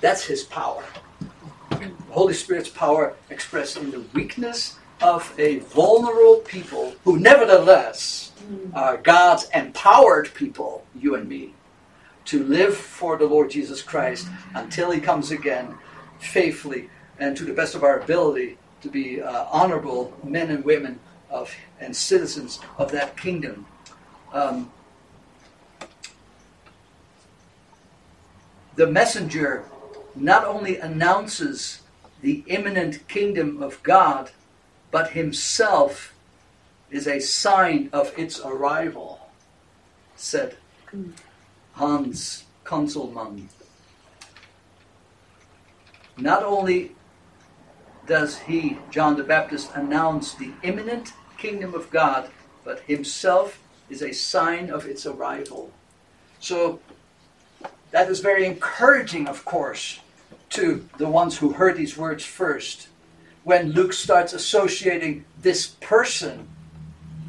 That's 0.00 0.24
His 0.24 0.44
power. 0.44 0.84
Holy 2.10 2.34
Spirit's 2.34 2.70
power 2.70 3.14
expressed 3.30 3.76
in 3.76 3.90
the 3.90 4.00
weakness 4.14 4.78
of 5.00 5.32
a 5.38 5.58
vulnerable 5.60 6.38
people 6.44 6.94
who, 7.04 7.18
nevertheless, 7.18 8.32
are 8.74 8.96
God's 8.96 9.48
empowered 9.54 10.32
people, 10.34 10.84
you 10.94 11.14
and 11.14 11.28
me 11.28 11.54
to 12.24 12.44
live 12.44 12.76
for 12.76 13.16
the 13.16 13.24
Lord 13.24 13.50
Jesus 13.50 13.80
Christ 13.80 14.28
until 14.54 14.90
He 14.90 15.00
comes 15.00 15.30
again, 15.30 15.74
faithfully 16.18 16.90
and 17.18 17.36
to 17.36 17.44
the 17.44 17.52
best 17.52 17.74
of 17.74 17.82
our 17.82 18.00
ability 18.00 18.58
to 18.82 18.88
be 18.88 19.20
uh, 19.20 19.46
honorable 19.50 20.12
men 20.22 20.50
and 20.50 20.64
women 20.64 21.00
of 21.30 21.54
and 21.80 21.94
citizens 21.94 22.60
of 22.76 22.90
that 22.92 23.16
kingdom. 23.16 23.66
Um, 24.32 24.70
the 28.76 28.86
messenger 28.86 29.64
not 30.14 30.44
only 30.44 30.76
announces 30.78 31.82
the 32.20 32.44
imminent 32.46 33.06
kingdom 33.08 33.62
of 33.62 33.82
God, 33.82 34.30
but 34.90 35.10
himself 35.10 36.14
is 36.90 37.06
a 37.06 37.20
sign 37.20 37.90
of 37.92 38.12
its 38.18 38.40
arrival, 38.40 39.28
said 40.16 40.56
Hans 41.72 42.44
Conzelmann. 42.64 43.48
Not 46.16 46.42
only 46.42 46.92
does 48.06 48.38
he, 48.38 48.78
John 48.90 49.16
the 49.16 49.22
Baptist, 49.22 49.70
announce 49.74 50.34
the 50.34 50.52
imminent 50.62 51.12
kingdom 51.36 51.74
of 51.74 51.90
God, 51.90 52.30
but 52.64 52.80
himself 52.80 53.60
is 53.88 54.02
a 54.02 54.12
sign 54.12 54.70
of 54.70 54.86
its 54.86 55.06
arrival. 55.06 55.70
So 56.40 56.80
that 57.90 58.08
is 58.08 58.20
very 58.20 58.44
encouraging, 58.44 59.28
of 59.28 59.44
course, 59.44 60.00
to 60.50 60.88
the 60.96 61.08
ones 61.08 61.38
who 61.38 61.52
heard 61.52 61.76
these 61.76 61.96
words 61.96 62.24
first. 62.24 62.88
When 63.44 63.72
Luke 63.72 63.92
starts 63.92 64.32
associating 64.32 65.24
this 65.40 65.68
person 65.80 66.48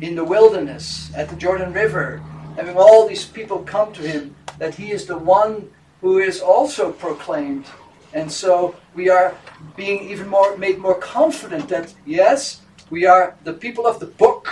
in 0.01 0.15
the 0.15 0.23
wilderness 0.23 1.11
at 1.15 1.29
the 1.29 1.35
Jordan 1.35 1.73
River, 1.73 2.21
having 2.55 2.77
all 2.77 3.07
these 3.07 3.25
people 3.25 3.59
come 3.59 3.93
to 3.93 4.01
him 4.01 4.35
that 4.57 4.75
he 4.75 4.91
is 4.91 5.05
the 5.05 5.17
one 5.17 5.69
who 6.01 6.19
is 6.19 6.41
also 6.41 6.91
proclaimed. 6.91 7.65
And 8.13 8.31
so 8.31 8.75
we 8.95 9.09
are 9.09 9.35
being 9.75 10.09
even 10.09 10.27
more 10.27 10.57
made 10.57 10.79
more 10.79 10.95
confident 10.95 11.69
that 11.69 11.93
yes, 12.05 12.61
we 12.89 13.05
are 13.05 13.35
the 13.43 13.53
people 13.53 13.85
of 13.85 13.99
the 13.99 14.07
book. 14.07 14.49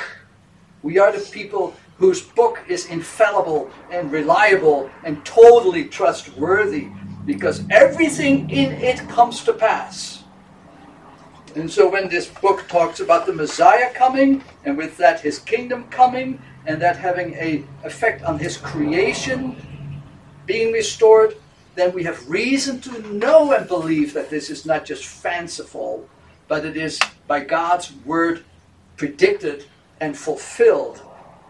We 0.84 1.00
are 1.00 1.12
the 1.12 1.26
people 1.32 1.76
whose 1.98 2.22
book 2.22 2.60
is 2.68 2.86
infallible 2.86 3.72
and 3.92 4.12
reliable 4.12 4.90
and 5.04 5.26
totally 5.26 5.86
trustworthy 5.86 6.88
because 7.26 7.64
everything 7.72 8.50
in 8.50 8.72
it 8.74 9.00
comes 9.10 9.44
to 9.44 9.54
pass. 9.54 10.17
And 11.58 11.72
so 11.72 11.90
when 11.90 12.08
this 12.08 12.28
book 12.28 12.68
talks 12.68 13.00
about 13.00 13.26
the 13.26 13.34
Messiah 13.34 13.92
coming, 13.92 14.44
and 14.64 14.78
with 14.78 14.96
that 14.98 15.22
his 15.22 15.40
kingdom 15.40 15.86
coming, 15.86 16.40
and 16.68 16.80
that 16.84 16.98
having 16.98 17.34
a 17.34 17.64
effect 17.84 18.22
on 18.22 18.38
his 18.38 18.58
creation, 18.58 19.56
being 20.46 20.72
restored, 20.72 21.36
then 21.74 21.94
we 21.94 22.04
have 22.04 22.30
reason 22.30 22.80
to 22.82 23.02
know 23.12 23.54
and 23.54 23.68
believe 23.68 24.14
that 24.14 24.30
this 24.30 24.52
is 24.52 24.68
not 24.68 24.86
just 24.86 25.06
fanciful, 25.06 26.08
but 26.48 26.64
it 26.64 26.78
is 26.78 27.00
by 27.26 27.40
God's 27.40 27.92
word 28.06 28.46
predicted 28.96 29.66
and 30.00 30.16
fulfilled. 30.16 31.02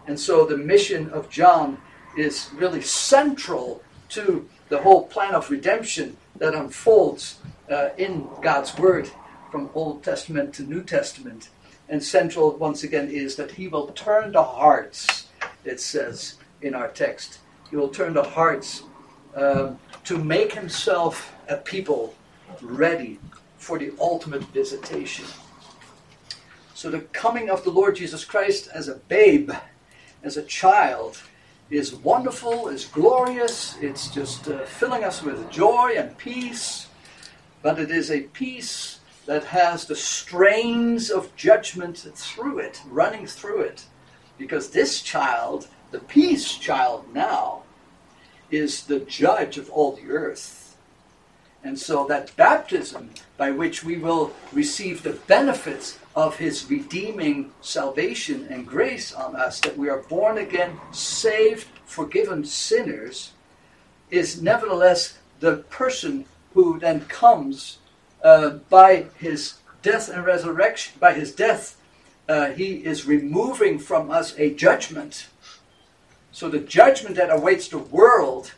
And 0.06 0.18
so 0.18 0.46
the 0.46 0.56
mission 0.56 1.10
of 1.10 1.28
John 1.28 1.76
is 2.16 2.48
really 2.54 2.80
central 2.80 3.82
to 4.10 4.48
the 4.70 4.78
whole 4.78 5.06
plan 5.06 5.34
of 5.34 5.50
redemption 5.50 6.16
that 6.36 6.54
unfolds 6.54 7.40
uh, 7.70 7.90
in 7.98 8.26
God's 8.40 8.74
word 8.78 9.10
from 9.50 9.70
Old 9.74 10.02
Testament 10.02 10.54
to 10.54 10.62
New 10.62 10.82
Testament. 10.82 11.48
And 11.88 12.02
central, 12.02 12.56
once 12.56 12.82
again, 12.82 13.08
is 13.08 13.36
that 13.36 13.52
he 13.52 13.68
will 13.68 13.88
turn 13.88 14.32
the 14.32 14.42
hearts, 14.42 15.28
it 15.64 15.80
says 15.80 16.34
in 16.60 16.74
our 16.74 16.88
text. 16.88 17.38
He 17.70 17.76
will 17.76 17.88
turn 17.88 18.14
the 18.14 18.22
hearts 18.22 18.82
um, 19.34 19.78
to 20.04 20.18
make 20.18 20.52
himself 20.52 21.34
a 21.48 21.56
people 21.56 22.14
ready 22.60 23.18
for 23.56 23.78
the 23.78 23.92
ultimate 24.00 24.42
visitation. 24.44 25.24
So 26.74 26.90
the 26.90 27.00
coming 27.00 27.50
of 27.50 27.64
the 27.64 27.70
Lord 27.70 27.96
Jesus 27.96 28.24
Christ 28.24 28.68
as 28.72 28.88
a 28.88 28.94
babe, 28.94 29.50
as 30.22 30.36
a 30.36 30.42
child, 30.42 31.20
is 31.70 31.94
wonderful, 31.94 32.68
is 32.68 32.86
glorious, 32.86 33.76
it's 33.80 34.08
just 34.08 34.48
uh, 34.48 34.64
filling 34.64 35.04
us 35.04 35.22
with 35.22 35.50
joy 35.50 35.94
and 35.96 36.16
peace, 36.16 36.86
but 37.62 37.78
it 37.78 37.90
is 37.90 38.10
a 38.10 38.22
peace 38.22 38.97
that 39.28 39.44
has 39.44 39.84
the 39.84 39.94
strains 39.94 41.10
of 41.10 41.36
judgment 41.36 41.98
through 42.14 42.58
it, 42.60 42.80
running 42.88 43.26
through 43.26 43.60
it. 43.60 43.84
Because 44.38 44.70
this 44.70 45.02
child, 45.02 45.68
the 45.90 45.98
peace 45.98 46.54
child 46.56 47.04
now, 47.12 47.62
is 48.50 48.84
the 48.84 49.00
judge 49.00 49.58
of 49.58 49.68
all 49.68 49.92
the 49.92 50.10
earth. 50.10 50.78
And 51.62 51.78
so 51.78 52.06
that 52.06 52.34
baptism 52.36 53.10
by 53.36 53.50
which 53.50 53.84
we 53.84 53.98
will 53.98 54.32
receive 54.50 55.02
the 55.02 55.18
benefits 55.26 55.98
of 56.16 56.38
his 56.38 56.70
redeeming 56.70 57.52
salvation 57.60 58.46
and 58.48 58.66
grace 58.66 59.12
on 59.12 59.36
us, 59.36 59.60
that 59.60 59.76
we 59.76 59.90
are 59.90 60.04
born 60.04 60.38
again, 60.38 60.80
saved, 60.90 61.68
forgiven 61.84 62.46
sinners, 62.46 63.32
is 64.10 64.40
nevertheless 64.40 65.18
the 65.40 65.58
person 65.68 66.24
who 66.54 66.78
then 66.78 67.00
comes 67.08 67.76
uh, 68.22 68.50
by 68.68 69.06
his 69.18 69.54
death 69.82 70.08
and 70.08 70.24
resurrection, 70.24 70.94
by 71.00 71.12
his 71.14 71.34
death, 71.34 71.80
uh, 72.28 72.50
he 72.50 72.84
is 72.84 73.06
removing 73.06 73.78
from 73.78 74.10
us 74.10 74.38
a 74.38 74.52
judgment 74.54 75.28
so 76.38 76.48
the 76.48 76.60
judgment 76.60 77.16
that 77.16 77.32
awaits 77.32 77.66
the 77.66 77.78
world 77.78 78.52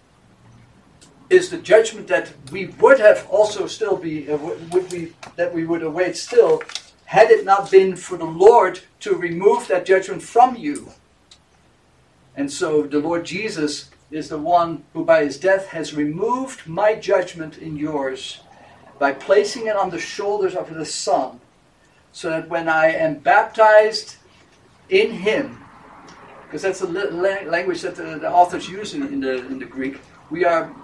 is 1.31 1.49
the 1.49 1.57
judgment 1.57 2.09
that 2.09 2.35
we 2.53 2.67
would 2.79 3.01
have 3.01 3.27
also 3.31 3.67
still 3.67 3.97
be 3.97 4.31
uh, 4.31 4.37
would 4.37 4.93
we 4.93 5.15
that 5.37 5.55
we 5.55 5.65
would 5.65 5.83
await 5.83 6.15
still 6.19 6.63
had 7.07 7.31
it 7.31 7.47
not 7.47 7.71
been 7.71 7.97
for 7.97 8.19
the 8.19 8.27
Lord 8.27 8.81
to 9.01 9.15
remove 9.15 9.67
that 9.69 9.87
judgment 9.87 10.21
from 10.21 10.57
you. 10.57 10.91
And 12.37 12.53
so 12.53 12.83
the 12.83 12.99
Lord 12.99 13.25
Jesus 13.25 13.89
is 14.11 14.29
the 14.29 14.37
one 14.37 14.85
who 14.93 15.03
by 15.03 15.25
his 15.25 15.39
death 15.39 15.69
has 15.69 15.95
removed 15.95 16.67
my 16.67 16.95
judgment 16.95 17.57
in 17.57 17.79
yours 17.79 18.41
by 19.01 19.13
placing 19.13 19.67
it 19.67 19.75
on 19.75 19.91
the 19.91 19.99
shoulders 19.99 20.55
of 20.55 20.73
the 20.73 20.85
Son, 20.85 21.41
so 22.13 22.29
that 22.29 22.49
when 22.49 22.69
I 22.69 22.93
am 22.93 23.15
baptized 23.15 24.17
in 24.91 25.11
him, 25.11 25.65
because 26.45 26.63
that's 26.63 26.81
the 26.81 26.87
language 26.87 27.81
that 27.81 27.97
the, 27.97 28.19
the 28.19 28.31
authors 28.31 28.69
use 28.69 28.93
in, 28.93 29.03
in, 29.05 29.21
the, 29.21 29.47
in 29.47 29.59
the 29.59 29.65
Greek. 29.65 30.01
We 30.31 30.45
are 30.45 30.75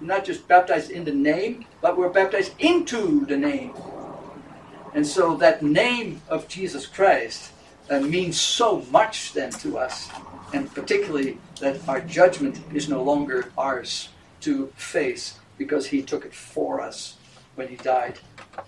not 0.00 0.24
just 0.24 0.46
baptized 0.48 0.90
in 0.90 1.04
the 1.04 1.14
name, 1.14 1.64
but 1.80 1.96
we're 1.96 2.10
baptized 2.10 2.52
into 2.58 3.24
the 3.26 3.36
name. 3.36 3.72
And 4.94 5.06
so 5.06 5.36
that 5.36 5.62
name 5.62 6.20
of 6.28 6.48
Jesus 6.48 6.86
Christ 6.86 7.52
uh, 7.88 8.00
means 8.00 8.38
so 8.38 8.84
much 8.90 9.32
then 9.32 9.50
to 9.52 9.78
us, 9.78 10.10
and 10.52 10.72
particularly 10.74 11.38
that 11.60 11.88
our 11.88 12.00
judgment 12.00 12.60
is 12.74 12.88
no 12.88 13.02
longer 13.02 13.50
ours 13.56 14.08
to 14.40 14.66
face 14.76 15.38
because 15.56 15.86
he 15.86 16.02
took 16.02 16.26
it 16.26 16.34
for 16.34 16.80
us. 16.80 17.16
When 17.54 17.68
he 17.68 17.76
died 17.76 18.18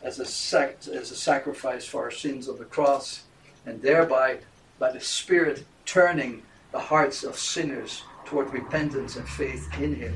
as 0.03 0.19
a, 0.19 0.25
sac- 0.25 0.87
as 0.89 1.11
a 1.11 1.17
sacrifice 1.17 1.85
for 1.85 2.03
our 2.03 2.11
sins 2.11 2.49
on 2.49 2.59
the 2.59 2.65
cross, 2.65 3.25
and 3.67 3.81
thereby, 3.81 4.39
by 4.79 4.91
the 4.91 5.01
Spirit, 5.01 5.65
turning 5.87 6.43
the 6.73 6.79
hearts 6.79 7.25
of 7.25 7.39
sinners 7.39 8.03
toward 8.25 8.53
repentance 8.53 9.17
and 9.17 9.29
faith 9.29 9.69
in 9.81 9.95
him. 9.95 10.15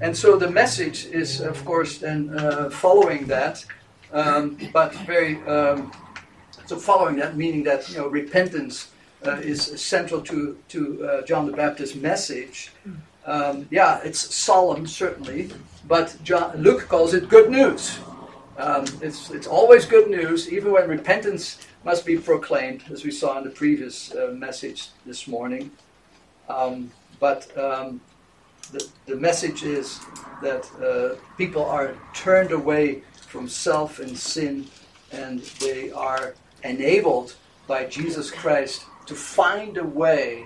And 0.00 0.16
so 0.16 0.36
the 0.36 0.50
message 0.50 1.06
is, 1.06 1.40
of 1.40 1.64
course, 1.64 1.98
then 1.98 2.30
uh, 2.38 2.70
following 2.70 3.26
that, 3.26 3.64
um, 4.12 4.58
but 4.72 4.94
very 5.06 5.36
um, 5.46 5.92
so 6.66 6.76
following 6.76 7.16
that, 7.16 7.36
meaning 7.36 7.62
that 7.64 7.88
you 7.88 7.98
know 7.98 8.08
repentance 8.08 8.90
uh, 9.24 9.32
is 9.36 9.62
central 9.80 10.20
to 10.22 10.58
to 10.68 11.04
uh, 11.04 11.22
John 11.22 11.46
the 11.46 11.52
Baptist's 11.52 11.96
message. 11.96 12.72
Um, 13.26 13.66
yeah, 13.70 14.00
it's 14.04 14.34
solemn 14.34 14.86
certainly, 14.86 15.50
but 15.88 16.16
John, 16.22 16.56
Luke 16.56 16.88
calls 16.88 17.12
it 17.12 17.28
good 17.28 17.50
news. 17.50 17.98
Um, 18.56 18.86
it's 19.02 19.30
it's 19.30 19.46
always 19.46 19.84
good 19.84 20.08
news, 20.08 20.50
even 20.50 20.72
when 20.72 20.88
repentance 20.88 21.58
must 21.84 22.06
be 22.06 22.16
proclaimed, 22.16 22.84
as 22.90 23.04
we 23.04 23.10
saw 23.10 23.36
in 23.38 23.44
the 23.44 23.50
previous 23.50 24.14
uh, 24.14 24.32
message 24.32 24.88
this 25.04 25.26
morning. 25.26 25.70
Um, 26.48 26.90
but 27.18 27.56
um, 27.58 28.00
the, 28.72 28.86
the 29.06 29.16
message 29.16 29.62
is 29.64 30.00
that 30.42 30.64
uh, 30.82 31.16
people 31.36 31.64
are 31.64 31.94
turned 32.14 32.52
away 32.52 33.02
from 33.26 33.48
self 33.48 33.98
and 33.98 34.16
sin, 34.16 34.66
and 35.12 35.40
they 35.60 35.90
are 35.90 36.34
enabled 36.62 37.34
by 37.66 37.84
Jesus 37.86 38.30
Christ 38.30 38.84
to 39.06 39.14
find 39.14 39.76
a 39.76 39.84
way 39.84 40.44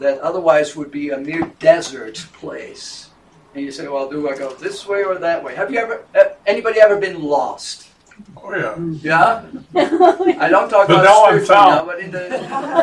that 0.00 0.18
otherwise 0.20 0.74
would 0.76 0.90
be 0.90 1.10
a 1.10 1.18
mere 1.18 1.52
desert 1.60 2.16
place. 2.32 3.10
And 3.54 3.64
you 3.64 3.70
say, 3.72 3.86
well, 3.88 4.08
do 4.08 4.28
I 4.28 4.36
go 4.36 4.52
this 4.54 4.86
way 4.86 5.04
or 5.04 5.16
that 5.18 5.42
way? 5.44 5.54
Have 5.54 5.70
you 5.70 5.78
ever, 5.78 6.04
uh, 6.14 6.24
anybody 6.46 6.80
ever 6.80 6.96
been 6.96 7.22
lost? 7.22 7.88
Oh 8.36 8.54
yeah. 8.54 8.76
Yeah? 9.02 9.44
I 10.40 10.48
don't 10.48 10.68
talk 10.68 10.88
But 10.88 11.00
about 11.00 11.04
now 11.04 11.24
I'm 11.24 11.44
spiritually 11.44 11.60
now, 11.60 11.76
found. 11.76 11.86
but 11.86 12.00
in 12.00 12.10
the 12.10 12.28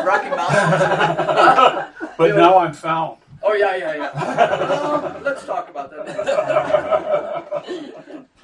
Rocky 0.06 0.30
Mountains. 0.30 1.94
But 2.18 2.34
now 2.34 2.58
I'm 2.58 2.72
found. 2.72 3.18
Oh, 3.44 3.52
yeah, 3.54 3.76
yeah, 3.76 3.94
yeah. 3.94 4.10
Well, 4.14 5.20
let's 5.22 5.44
talk 5.46 5.68
about 5.68 5.90
that. 5.90 7.64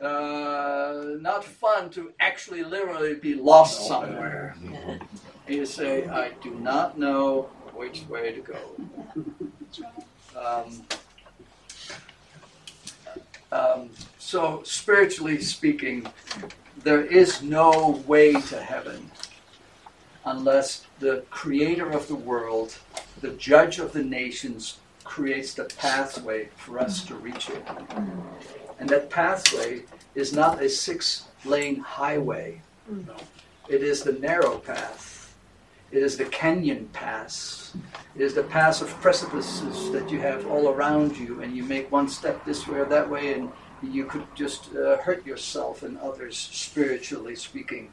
Uh, 0.00 1.16
not 1.20 1.42
fun 1.44 1.90
to 1.90 2.12
actually 2.20 2.62
literally 2.62 3.14
be 3.16 3.34
lost 3.34 3.88
somewhere. 3.88 4.54
And 5.48 5.56
you 5.56 5.66
say, 5.66 6.06
I 6.06 6.30
do 6.40 6.54
not 6.54 6.96
know 6.96 7.50
which 7.78 8.04
way 8.08 8.32
to 8.32 8.40
go. 8.40 8.58
Um, 10.36 10.82
um, 13.50 13.90
so, 14.18 14.62
spiritually 14.62 15.40
speaking, 15.40 16.06
there 16.84 17.02
is 17.02 17.42
no 17.42 18.02
way 18.06 18.34
to 18.34 18.60
heaven 18.60 19.10
unless 20.24 20.86
the 21.00 21.24
creator 21.30 21.90
of 21.90 22.06
the 22.06 22.14
world, 22.14 22.78
the 23.20 23.30
judge 23.30 23.80
of 23.80 23.92
the 23.92 24.04
nations, 24.04 24.78
creates 25.02 25.54
the 25.54 25.64
pathway 25.64 26.50
for 26.56 26.78
us 26.78 27.04
to 27.06 27.16
reach 27.16 27.50
it. 27.50 27.64
And 28.78 28.88
that 28.90 29.10
pathway 29.10 29.82
is 30.14 30.32
not 30.32 30.62
a 30.62 30.68
six 30.68 31.24
lane 31.44 31.80
highway, 31.80 32.60
it 33.68 33.82
is 33.82 34.02
the 34.02 34.12
narrow 34.12 34.58
path, 34.58 35.17
it 35.90 36.02
is 36.02 36.16
the 36.16 36.26
canyon 36.26 36.88
pass. 36.92 37.74
It 38.14 38.22
is 38.22 38.34
the 38.34 38.42
pass 38.42 38.82
of 38.82 38.88
precipices 39.00 39.90
that 39.92 40.10
you 40.10 40.20
have 40.20 40.46
all 40.46 40.68
around 40.68 41.16
you, 41.16 41.40
and 41.40 41.56
you 41.56 41.62
make 41.64 41.90
one 41.90 42.08
step 42.08 42.44
this 42.44 42.66
way 42.68 42.78
or 42.78 42.84
that 42.86 43.08
way, 43.08 43.32
and 43.34 43.50
you 43.82 44.04
could 44.04 44.26
just 44.34 44.74
uh, 44.74 44.98
hurt 44.98 45.24
yourself 45.24 45.82
and 45.82 45.98
others, 45.98 46.36
spiritually 46.36 47.36
speaking. 47.36 47.90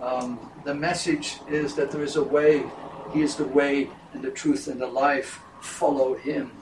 Um, 0.00 0.50
the 0.64 0.74
message 0.74 1.36
is 1.48 1.74
that 1.74 1.90
there 1.90 2.02
is 2.02 2.16
a 2.16 2.22
way. 2.22 2.64
He 3.12 3.22
is 3.22 3.36
the 3.36 3.44
way 3.44 3.90
and 4.12 4.22
the 4.22 4.30
truth 4.30 4.68
and 4.68 4.80
the 4.80 4.86
life. 4.86 5.40
Follow 5.60 6.14
Him. 6.14 6.52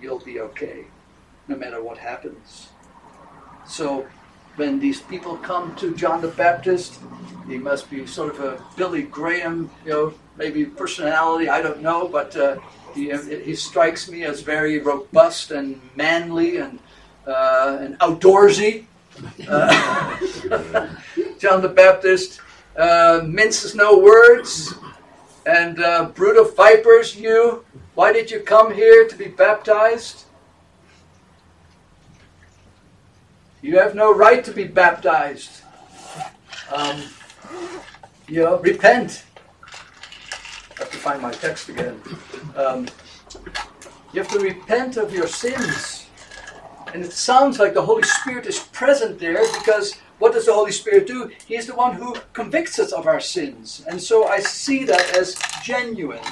You'll 0.00 0.20
be 0.20 0.40
okay, 0.40 0.86
no 1.48 1.56
matter 1.56 1.82
what 1.82 1.98
happens. 1.98 2.68
So, 3.66 4.06
when 4.56 4.78
these 4.78 5.00
people 5.00 5.36
come 5.38 5.74
to 5.76 5.94
John 5.94 6.20
the 6.20 6.28
Baptist, 6.28 7.00
he 7.46 7.58
must 7.58 7.90
be 7.90 8.06
sort 8.06 8.34
of 8.36 8.40
a 8.40 8.64
Billy 8.76 9.02
Graham, 9.02 9.70
you 9.84 9.90
know, 9.90 10.14
maybe 10.36 10.64
personality. 10.64 11.48
I 11.48 11.62
don't 11.62 11.82
know, 11.82 12.08
but 12.08 12.36
uh, 12.36 12.58
he, 12.94 13.12
he 13.16 13.54
strikes 13.54 14.10
me 14.10 14.24
as 14.24 14.42
very 14.42 14.78
robust 14.78 15.50
and 15.50 15.80
manly 15.96 16.58
and 16.58 16.78
uh, 17.26 17.78
and 17.80 17.98
outdoorsy. 18.00 18.84
Uh, 19.48 20.16
John 21.38 21.62
the 21.62 21.68
Baptist 21.68 22.40
uh, 22.76 23.22
minces 23.24 23.74
no 23.74 23.98
words. 23.98 24.74
And 25.44 25.80
uh, 25.82 26.10
brood 26.10 26.36
of 26.36 26.54
vipers, 26.56 27.16
you, 27.16 27.64
why 27.94 28.12
did 28.12 28.30
you 28.30 28.40
come 28.40 28.72
here 28.72 29.08
to 29.08 29.16
be 29.16 29.26
baptized? 29.26 30.24
You 33.62 33.78
have 33.78 33.94
no 33.94 34.12
right 34.12 34.44
to 34.44 34.50
be 34.52 34.64
baptized. 34.64 35.62
Um, 36.72 37.00
you 38.26 38.42
know, 38.42 38.58
repent. 38.58 39.24
I 39.62 40.78
have 40.78 40.90
to 40.90 40.98
find 40.98 41.22
my 41.22 41.30
text 41.30 41.68
again. 41.68 42.00
Um, 42.56 42.88
you 44.12 44.20
have 44.20 44.30
to 44.32 44.40
repent 44.40 44.96
of 44.96 45.14
your 45.14 45.28
sins. 45.28 46.08
And 46.92 47.04
it 47.04 47.12
sounds 47.12 47.60
like 47.60 47.72
the 47.72 47.82
Holy 47.82 48.02
Spirit 48.02 48.46
is 48.46 48.58
present 48.58 49.20
there 49.20 49.40
because 49.54 49.94
what 50.18 50.32
does 50.32 50.46
the 50.46 50.52
Holy 50.52 50.72
Spirit 50.72 51.06
do? 51.06 51.30
He 51.46 51.56
is 51.56 51.66
the 51.66 51.74
one 51.74 51.94
who 51.94 52.16
convicts 52.32 52.78
us 52.80 52.92
of 52.92 53.06
our 53.06 53.20
sins. 53.20 53.84
And 53.88 54.00
so 54.00 54.26
I 54.26 54.40
see 54.40 54.84
that 54.84 55.16
as 55.16 55.36
genuine 55.62 56.26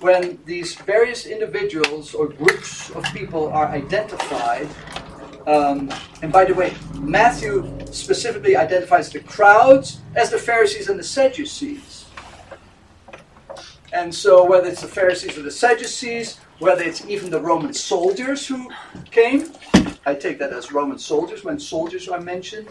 when 0.00 0.38
these 0.44 0.74
various 0.74 1.26
individuals 1.26 2.14
or 2.14 2.28
groups 2.28 2.90
of 2.90 3.04
people 3.12 3.48
are 3.48 3.66
identified. 3.66 4.68
Um, 5.46 5.90
and 6.22 6.32
by 6.32 6.44
the 6.44 6.54
way, 6.54 6.74
Matthew 6.94 7.68
specifically 7.90 8.56
identifies 8.56 9.10
the 9.10 9.20
crowds 9.20 10.00
as 10.14 10.30
the 10.30 10.38
Pharisees 10.38 10.88
and 10.88 10.98
the 10.98 11.04
Sadducees. 11.04 12.06
And 13.92 14.14
so, 14.14 14.44
whether 14.44 14.68
it's 14.68 14.80
the 14.80 14.88
Pharisees 14.88 15.36
or 15.36 15.42
the 15.42 15.50
Sadducees, 15.50 16.38
whether 16.60 16.82
it's 16.82 17.04
even 17.06 17.30
the 17.30 17.40
Roman 17.40 17.74
soldiers 17.74 18.46
who 18.46 18.70
came, 19.10 19.52
I 20.06 20.14
take 20.14 20.38
that 20.38 20.52
as 20.52 20.72
Roman 20.72 20.98
soldiers 20.98 21.44
when 21.44 21.58
soldiers 21.58 22.08
are 22.08 22.20
mentioned. 22.20 22.68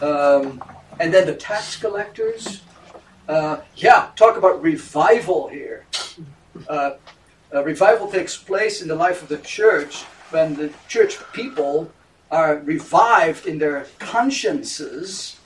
Um, 0.00 0.62
and 1.00 1.12
then 1.12 1.26
the 1.26 1.34
tax 1.34 1.76
collectors. 1.76 2.62
Uh, 3.28 3.60
yeah, 3.76 4.10
talk 4.16 4.38
about 4.38 4.62
revival 4.62 5.48
here. 5.48 5.84
Uh, 6.68 6.92
revival 7.52 8.10
takes 8.10 8.36
place 8.36 8.80
in 8.80 8.88
the 8.88 8.94
life 8.94 9.22
of 9.22 9.28
the 9.28 9.38
church 9.38 10.04
when 10.30 10.54
the 10.54 10.72
church 10.88 11.18
people 11.32 11.90
are 12.30 12.56
revived 12.58 13.46
in 13.46 13.58
their 13.58 13.86
consciences 13.98 15.38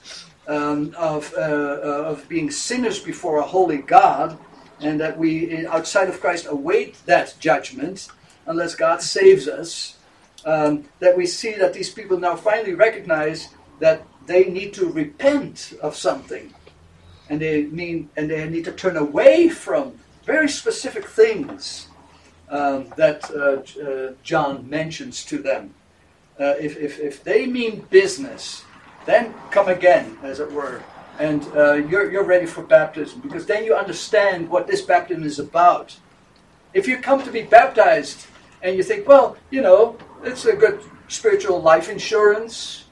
um, 0.49 0.95
of, 0.99 1.33
uh, 1.37 1.41
uh, 1.41 2.05
of 2.07 2.29
being 2.29 2.51
sinners 2.51 2.99
before 2.99 3.39
a 3.39 3.43
holy 3.43 3.79
God, 3.79 4.37
and 4.81 5.01
that 5.01 5.17
we, 5.17 5.65
outside 5.67 6.09
of 6.09 6.21
Christ, 6.21 6.47
await 6.49 6.97
that 7.07 7.35
judgment 7.39 8.09
unless 8.47 8.75
God 8.75 9.01
saves 9.01 9.47
us. 9.47 9.99
Um, 10.45 10.87
that 10.99 11.17
we 11.17 11.27
see 11.27 11.53
that 11.53 11.73
these 11.73 11.91
people 11.91 12.19
now 12.19 12.35
finally 12.35 12.75
recognize 12.75 13.49
that 13.79 14.05
they 14.27 14.45
need 14.47 14.75
to 14.75 14.91
repent 14.91 15.73
of 15.81 15.95
something, 15.95 16.53
and 17.29 17.41
they 17.41 17.65
mean, 17.65 18.11
and 18.17 18.29
they 18.29 18.49
need 18.49 18.65
to 18.65 18.73
turn 18.73 18.97
away 18.97 19.49
from 19.49 20.01
very 20.25 20.49
specific 20.49 21.07
things 21.07 21.87
um, 22.53 22.93
that 22.97 23.29
uh, 23.31 23.83
uh, 23.83 24.13
John 24.23 24.69
mentions 24.69 25.25
to 25.25 25.39
them. 25.39 25.75
Uh, 26.39 26.55
if, 26.61 26.77
if, 26.77 27.01
if 27.01 27.25
they 27.25 27.47
mean 27.47 27.87
business, 27.91 28.65
then 29.07 29.35
come 29.51 29.69
again, 29.69 30.19
as 30.23 30.39
it 30.39 30.51
were, 30.53 30.83
and 31.19 31.43
uh, 31.57 31.75
you're, 31.75 32.11
you're 32.11 32.25
ready 32.25 32.47
for 32.47 32.63
baptism, 32.63 33.21
because 33.21 33.47
then 33.47 33.65
you 33.65 33.75
understand 33.75 34.49
what 34.49 34.67
this 34.67 34.83
baptism 34.83 35.25
is 35.25 35.39
about. 35.39 35.97
If 36.75 36.87
you 36.87 36.99
come 36.99 37.23
to 37.23 37.31
be 37.31 37.43
baptized 37.43 38.27
and 38.63 38.77
you 38.77 38.83
think, 38.83 39.09
well, 39.09 39.37
you 39.51 39.61
know, 39.61 39.97
it's 40.23 40.45
a 40.45 40.55
good 40.55 40.81
spiritual 41.09 41.61
life 41.61 41.89
insurance, 41.89 42.85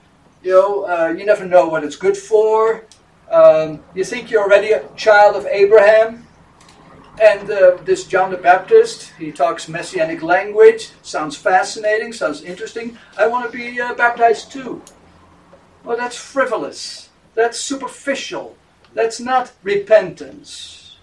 you 0.42 0.52
know, 0.52 0.84
uh, 0.84 1.08
you 1.16 1.24
never 1.24 1.46
know 1.46 1.68
what 1.68 1.84
it's 1.84 1.96
good 1.96 2.16
for. 2.16 2.84
Um, 3.30 3.82
you 3.94 4.04
think 4.04 4.30
you're 4.30 4.42
already 4.42 4.72
a 4.72 4.86
child 4.96 5.36
of 5.36 5.46
Abraham, 5.46 6.26
and 7.20 7.50
uh, 7.50 7.76
this 7.84 8.06
John 8.06 8.30
the 8.30 8.38
Baptist, 8.38 9.12
he 9.18 9.30
talks 9.30 9.68
messianic 9.68 10.22
language, 10.22 10.90
sounds 11.02 11.36
fascinating, 11.36 12.14
sounds 12.14 12.42
interesting. 12.42 12.96
I 13.18 13.26
want 13.26 13.50
to 13.50 13.56
be 13.56 13.78
uh, 13.78 13.92
baptized 13.94 14.50
too. 14.50 14.82
Well, 15.84 15.98
that's 15.98 16.16
frivolous. 16.16 17.10
That's 17.34 17.60
superficial. 17.60 18.56
That's 18.94 19.20
not 19.20 19.52
repentance. 19.62 20.96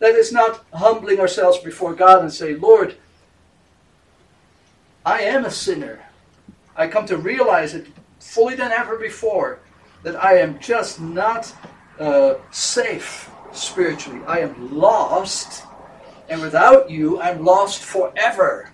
That 0.00 0.16
is 0.16 0.32
not 0.32 0.64
humbling 0.74 1.20
ourselves 1.20 1.58
before 1.58 1.94
God 1.94 2.22
and 2.22 2.32
say, 2.32 2.54
Lord, 2.56 2.96
I 5.06 5.20
am 5.20 5.44
a 5.44 5.50
sinner. 5.50 6.00
I 6.76 6.88
come 6.88 7.06
to 7.06 7.16
realize 7.16 7.74
it 7.74 7.86
fully 8.18 8.56
than 8.56 8.72
ever 8.72 8.96
before 8.96 9.60
that 10.02 10.22
I 10.22 10.38
am 10.38 10.58
just 10.58 11.00
not 11.00 11.54
uh, 12.00 12.34
safe 12.50 13.30
spiritually. 13.56 14.20
I 14.26 14.40
am 14.40 14.76
lost, 14.76 15.64
and 16.28 16.40
without 16.40 16.90
you, 16.90 17.20
I'm 17.20 17.44
lost 17.44 17.82
forever. 17.82 18.70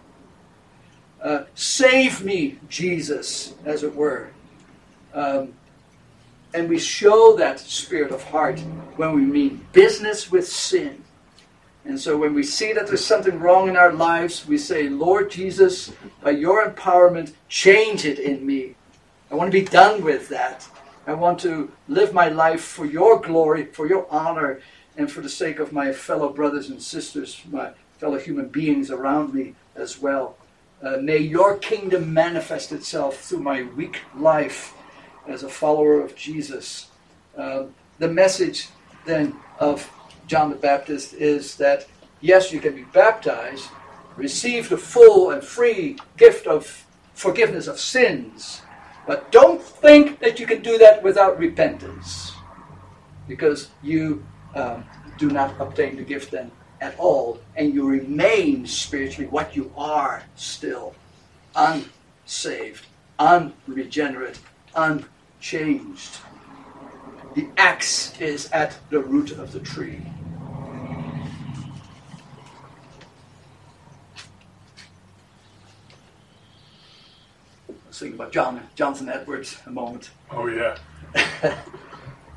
Uh, 1.22 1.44
save 1.54 2.24
me, 2.24 2.58
Jesus, 2.68 3.54
as 3.64 3.82
it 3.82 3.94
were. 3.94 4.30
Um, 5.12 5.54
and 6.54 6.68
we 6.68 6.78
show 6.78 7.36
that 7.36 7.60
spirit 7.60 8.10
of 8.10 8.22
heart 8.24 8.60
when 8.96 9.14
we 9.14 9.22
mean 9.22 9.66
business 9.72 10.30
with 10.30 10.48
sin. 10.48 11.04
And 11.84 11.98
so 11.98 12.16
when 12.16 12.34
we 12.34 12.42
see 12.42 12.72
that 12.72 12.86
there's 12.86 13.04
something 13.04 13.38
wrong 13.38 13.68
in 13.68 13.76
our 13.76 13.92
lives, 13.92 14.46
we 14.46 14.58
say, 14.58 14.88
Lord 14.88 15.30
Jesus, 15.30 15.92
by 16.22 16.30
your 16.30 16.68
empowerment, 16.68 17.32
change 17.48 18.04
it 18.04 18.18
in 18.18 18.44
me. 18.44 18.74
I 19.30 19.34
want 19.34 19.50
to 19.50 19.58
be 19.58 19.64
done 19.64 20.02
with 20.02 20.28
that. 20.28 20.68
I 21.06 21.14
want 21.14 21.40
to 21.40 21.72
live 21.88 22.12
my 22.12 22.28
life 22.28 22.62
for 22.62 22.84
your 22.84 23.20
glory, 23.20 23.64
for 23.66 23.86
your 23.86 24.06
honor, 24.10 24.60
and 24.96 25.10
for 25.10 25.22
the 25.22 25.28
sake 25.28 25.58
of 25.58 25.72
my 25.72 25.92
fellow 25.92 26.30
brothers 26.30 26.68
and 26.68 26.82
sisters, 26.82 27.42
my 27.50 27.70
fellow 27.98 28.18
human 28.18 28.48
beings 28.48 28.90
around 28.90 29.32
me 29.32 29.54
as 29.74 29.98
well. 29.98 30.36
Uh, 30.82 30.96
may 30.98 31.18
your 31.18 31.56
kingdom 31.56 32.12
manifest 32.12 32.72
itself 32.72 33.20
through 33.20 33.40
my 33.40 33.62
weak 33.62 34.00
life 34.16 34.74
as 35.26 35.42
a 35.42 35.48
follower 35.48 36.00
of 36.00 36.14
Jesus. 36.16 36.88
Uh, 37.36 37.64
the 37.98 38.08
message 38.08 38.68
then 39.06 39.36
of 39.58 39.90
John 40.26 40.50
the 40.50 40.56
Baptist 40.56 41.14
is 41.14 41.56
that 41.56 41.86
yes, 42.20 42.52
you 42.52 42.60
can 42.60 42.74
be 42.74 42.84
baptized, 42.84 43.68
receive 44.16 44.68
the 44.68 44.78
full 44.78 45.30
and 45.30 45.42
free 45.42 45.98
gift 46.16 46.46
of 46.46 46.86
forgiveness 47.14 47.66
of 47.66 47.78
sins, 47.78 48.62
but 49.10 49.32
don't 49.32 49.60
think 49.60 50.20
that 50.20 50.38
you 50.38 50.46
can 50.46 50.62
do 50.62 50.78
that 50.78 51.02
without 51.02 51.36
repentance, 51.36 52.30
because 53.26 53.70
you 53.82 54.24
um, 54.54 54.84
do 55.18 55.28
not 55.28 55.52
obtain 55.60 55.96
the 55.96 56.02
gift 56.04 56.30
then 56.30 56.48
at 56.80 56.96
all, 56.96 57.40
and 57.56 57.74
you 57.74 57.88
remain 57.88 58.64
spiritually 58.64 59.28
what 59.28 59.56
you 59.56 59.72
are 59.76 60.22
still 60.36 60.94
unsaved, 61.56 62.86
unregenerate, 63.18 64.38
unchanged. 64.76 66.18
The 67.34 67.48
axe 67.56 68.16
is 68.20 68.48
at 68.52 68.78
the 68.90 69.00
root 69.00 69.32
of 69.32 69.50
the 69.50 69.58
tree. 69.58 70.02
I 78.00 78.04
thinking 78.04 78.18
about 78.18 78.32
John, 78.32 78.66
Jonathan 78.76 79.10
Edwards 79.10 79.58
a 79.66 79.70
moment. 79.70 80.08
Oh, 80.30 80.46
yeah. 80.46 80.78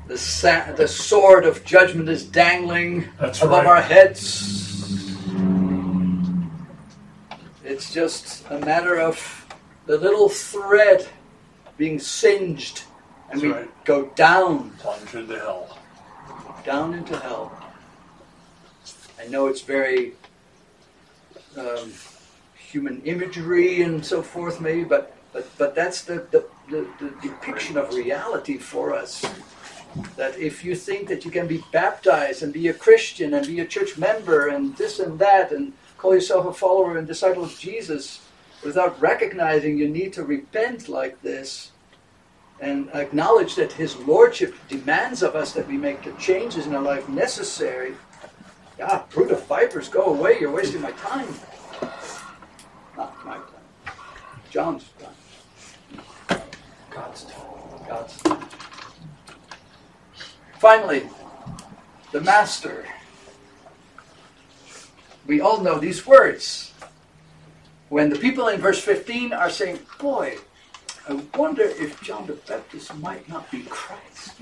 the, 0.06 0.18
sa- 0.18 0.72
the 0.72 0.86
sword 0.86 1.46
of 1.46 1.64
judgment 1.64 2.10
is 2.10 2.22
dangling 2.22 3.08
That's 3.18 3.40
above 3.40 3.64
right. 3.64 3.76
our 3.76 3.80
heads. 3.80 5.16
It's 7.64 7.94
just 7.94 8.44
a 8.50 8.58
matter 8.58 9.00
of 9.00 9.46
the 9.86 9.96
little 9.96 10.28
thread 10.28 11.08
being 11.78 11.98
singed, 11.98 12.82
and 13.30 13.40
That's 13.40 13.42
we 13.42 13.52
right. 13.52 13.84
go 13.86 14.08
down, 14.08 14.68
Plunge 14.80 15.14
into 15.14 15.38
hell. 15.38 15.78
down 16.66 16.92
into 16.92 17.18
hell. 17.18 17.50
I 19.18 19.28
know 19.28 19.46
it's 19.46 19.62
very 19.62 20.12
um, 21.56 21.90
human 22.54 23.00
imagery 23.04 23.80
and 23.80 24.04
so 24.04 24.20
forth, 24.20 24.60
maybe, 24.60 24.84
but 24.84 25.13
but 25.34 25.46
but 25.58 25.74
that's 25.74 26.02
the 26.02 26.26
the, 26.30 26.46
the, 26.70 26.86
the 26.98 27.12
depiction 27.20 27.76
of 27.76 27.92
reality 27.92 28.56
for 28.56 28.94
us. 28.94 29.26
That 30.16 30.38
if 30.38 30.64
you 30.64 30.74
think 30.74 31.08
that 31.08 31.24
you 31.24 31.30
can 31.30 31.46
be 31.46 31.62
baptized 31.72 32.42
and 32.42 32.52
be 32.52 32.68
a 32.68 32.74
Christian 32.74 33.34
and 33.34 33.46
be 33.46 33.60
a 33.60 33.66
church 33.66 33.98
member 33.98 34.48
and 34.48 34.76
this 34.76 34.98
and 34.98 35.18
that 35.18 35.52
and 35.52 35.72
call 35.98 36.14
yourself 36.14 36.46
a 36.46 36.52
follower 36.52 36.96
and 36.96 37.06
disciple 37.06 37.44
of 37.44 37.58
Jesus 37.58 38.26
without 38.64 39.00
recognizing 39.00 39.76
you 39.76 39.88
need 39.88 40.12
to 40.14 40.24
repent 40.24 40.88
like 40.88 41.20
this 41.22 41.72
and 42.60 42.88
acknowledge 42.94 43.56
that 43.56 43.72
His 43.72 43.96
Lordship 43.96 44.54
demands 44.68 45.22
of 45.22 45.36
us 45.36 45.52
that 45.52 45.66
we 45.68 45.76
make 45.76 46.02
the 46.02 46.12
changes 46.12 46.66
in 46.66 46.74
our 46.74 46.82
life 46.82 47.08
necessary. 47.08 47.94
Ah, 48.82 49.04
brood 49.10 49.30
of 49.30 49.44
vipers, 49.46 49.88
go 49.88 50.06
away, 50.06 50.38
you're 50.40 50.50
wasting 50.50 50.80
my 50.80 50.92
time. 50.92 51.28
Not 52.96 53.24
my 53.24 53.34
time. 53.34 53.94
John's. 54.50 54.93
God's 56.94 57.24
time. 57.24 57.88
God's 57.88 58.16
time. 58.22 58.48
Finally, 60.58 61.08
the 62.12 62.20
Master. 62.20 62.86
We 65.26 65.40
all 65.40 65.60
know 65.60 65.78
these 65.78 66.06
words. 66.06 66.72
When 67.88 68.10
the 68.10 68.18
people 68.18 68.48
in 68.48 68.60
verse 68.60 68.80
15 68.80 69.32
are 69.32 69.50
saying, 69.50 69.80
Boy, 69.98 70.38
I 71.08 71.20
wonder 71.36 71.62
if 71.64 72.00
John 72.00 72.26
the 72.26 72.34
Baptist 72.34 72.94
might 72.96 73.28
not 73.28 73.50
be 73.50 73.62
Christ. 73.62 74.40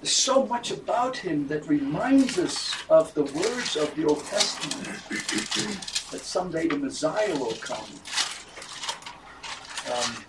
There's 0.00 0.12
so 0.12 0.46
much 0.46 0.70
about 0.70 1.16
him 1.16 1.48
that 1.48 1.66
reminds 1.66 2.38
us 2.38 2.74
of 2.88 3.12
the 3.14 3.24
words 3.24 3.76
of 3.76 3.94
the 3.96 4.04
Old 4.04 4.24
Testament 4.24 5.00
that 6.10 6.20
someday 6.20 6.68
the 6.68 6.78
Messiah 6.78 7.34
will 7.36 7.54
come. 7.54 7.84
Um, 9.92 10.24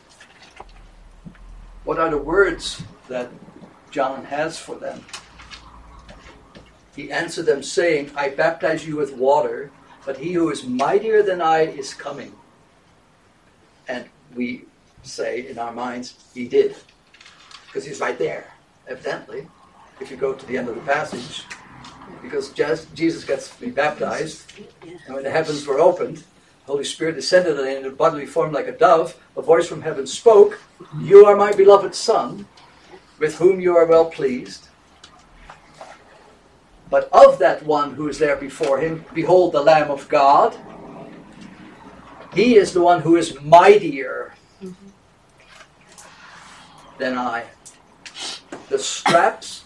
what 1.84 2.00
are 2.00 2.10
the 2.10 2.18
words 2.18 2.82
that 3.08 3.30
John 3.92 4.26
has 4.26 4.58
for 4.58 4.76
them? 4.76 5.06
He 6.96 7.12
answered 7.12 7.46
them, 7.46 7.62
saying, 7.62 8.12
I 8.16 8.30
baptize 8.30 8.88
you 8.88 8.96
with 8.96 9.14
water, 9.14 9.72
but 10.06 10.18
he 10.18 10.34
who 10.34 10.50
is 10.50 10.66
mightier 10.66 11.22
than 11.24 11.42
I 11.42 11.62
is 11.62 11.94
coming. 11.94 12.34
And 13.88 14.06
we 14.34 14.66
say 15.04 15.48
in 15.48 15.60
our 15.60 15.74
minds, 15.74 16.16
he 16.34 16.48
did. 16.48 16.76
Because 17.68 17.86
he's 17.86 18.00
right 18.00 18.18
there, 18.18 18.54
evidently, 18.88 19.48
if 20.00 20.10
you 20.10 20.18
go 20.18 20.34
to 20.34 20.46
the 20.46 20.58
end 20.58 20.70
of 20.70 20.76
the 20.76 20.82
passage. 20.82 21.44
Because 22.22 22.50
Jesus 22.50 23.24
gets 23.24 23.50
to 23.50 23.62
be 23.62 23.70
baptized, 23.70 24.52
and 25.06 25.16
when 25.16 25.24
the 25.24 25.30
heavens 25.30 25.68
were 25.68 25.80
opened, 25.80 26.24
Holy 26.66 26.84
Spirit 26.84 27.16
descended 27.16 27.60
on 27.60 27.68
him 27.68 27.78
in 27.78 27.86
a 27.86 27.92
bodily 27.92 28.26
form 28.26 28.52
like 28.52 28.68
a 28.68 28.72
dove. 28.72 29.16
A 29.38 29.42
voice 29.42 29.68
from 29.68 29.82
heaven 29.82 30.08
spoke, 30.08 30.60
You 31.00 31.26
are 31.26 31.36
my 31.36 31.52
beloved 31.52 31.94
Son, 31.94 32.48
with 33.20 33.38
whom 33.38 33.60
you 33.60 33.78
are 33.78 33.86
well 33.86 34.06
pleased. 34.06 34.68
But 36.90 37.10
of 37.12 37.40
that 37.40 37.64
one 37.64 37.94
who 37.94 38.08
is 38.08 38.18
there 38.18 38.36
before 38.36 38.80
him, 38.80 39.06
behold 39.14 39.54
the 39.54 39.62
Lamb 39.62 39.92
of 39.92 40.08
God. 40.10 40.56
He 42.34 42.56
is 42.56 42.74
the 42.74 42.82
one 42.82 43.02
who 43.02 43.16
is 43.16 43.40
mightier 43.42 44.34
than 46.98 47.18
I. 47.18 47.46
The 48.70 48.80
straps, 48.80 49.66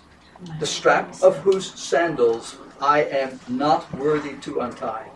the 0.59 0.67
strap 0.67 1.21
of 1.21 1.37
whose 1.37 1.73
sandals 1.79 2.57
I 2.81 3.03
am 3.03 3.39
not 3.47 3.91
worthy 3.95 4.33
to 4.41 4.59
untie. 4.59 5.09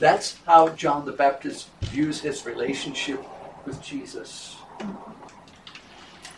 That's 0.00 0.38
how 0.46 0.70
John 0.70 1.04
the 1.04 1.12
Baptist 1.12 1.68
views 1.82 2.22
his 2.22 2.46
relationship 2.46 3.22
with 3.66 3.82
Jesus. 3.82 4.56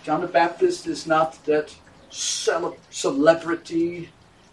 John 0.03 0.20
the 0.20 0.27
Baptist 0.27 0.88
is 0.88 1.07
not 1.07 1.42
that 1.44 1.72
cele- 2.11 2.77
celebrity 2.90 4.09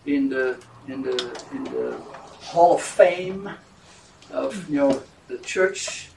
in 0.05 0.29
the 0.29 0.63
in 0.87 1.01
the 1.01 1.43
in 1.51 1.63
the 1.63 1.97
Hall 2.39 2.75
of 2.75 2.83
Fame 2.83 3.49
of 4.29 4.69
you 4.69 4.77
know 4.77 5.01
the 5.27 5.39
church. 5.39 6.09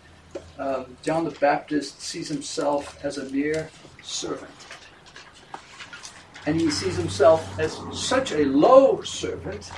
Um, 0.58 0.94
John 1.02 1.24
the 1.24 1.30
Baptist 1.30 2.02
sees 2.02 2.28
himself 2.28 3.02
as 3.02 3.16
a 3.16 3.24
mere 3.30 3.70
servant, 4.02 4.52
and 6.44 6.60
he 6.60 6.70
sees 6.70 6.96
himself 6.96 7.58
as 7.58 7.80
such 7.94 8.32
a 8.32 8.44
low 8.44 9.00
servant 9.00 9.70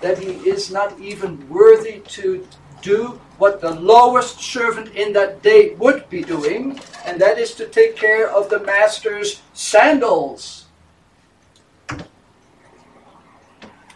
that 0.00 0.18
he 0.18 0.32
is 0.48 0.70
not 0.70 0.98
even 0.98 1.48
worthy 1.48 2.00
to 2.00 2.46
do 2.82 3.20
what 3.38 3.60
the 3.60 3.70
lowest 3.70 4.40
servant 4.40 4.94
in 4.94 5.12
that 5.12 5.42
day 5.42 5.74
would 5.74 6.08
be 6.08 6.22
doing, 6.22 6.80
and 7.04 7.20
that 7.20 7.38
is 7.38 7.54
to 7.54 7.66
take 7.66 7.96
care 7.96 8.30
of 8.30 8.48
the 8.48 8.60
master's 8.60 9.42
sandals. 9.52 10.66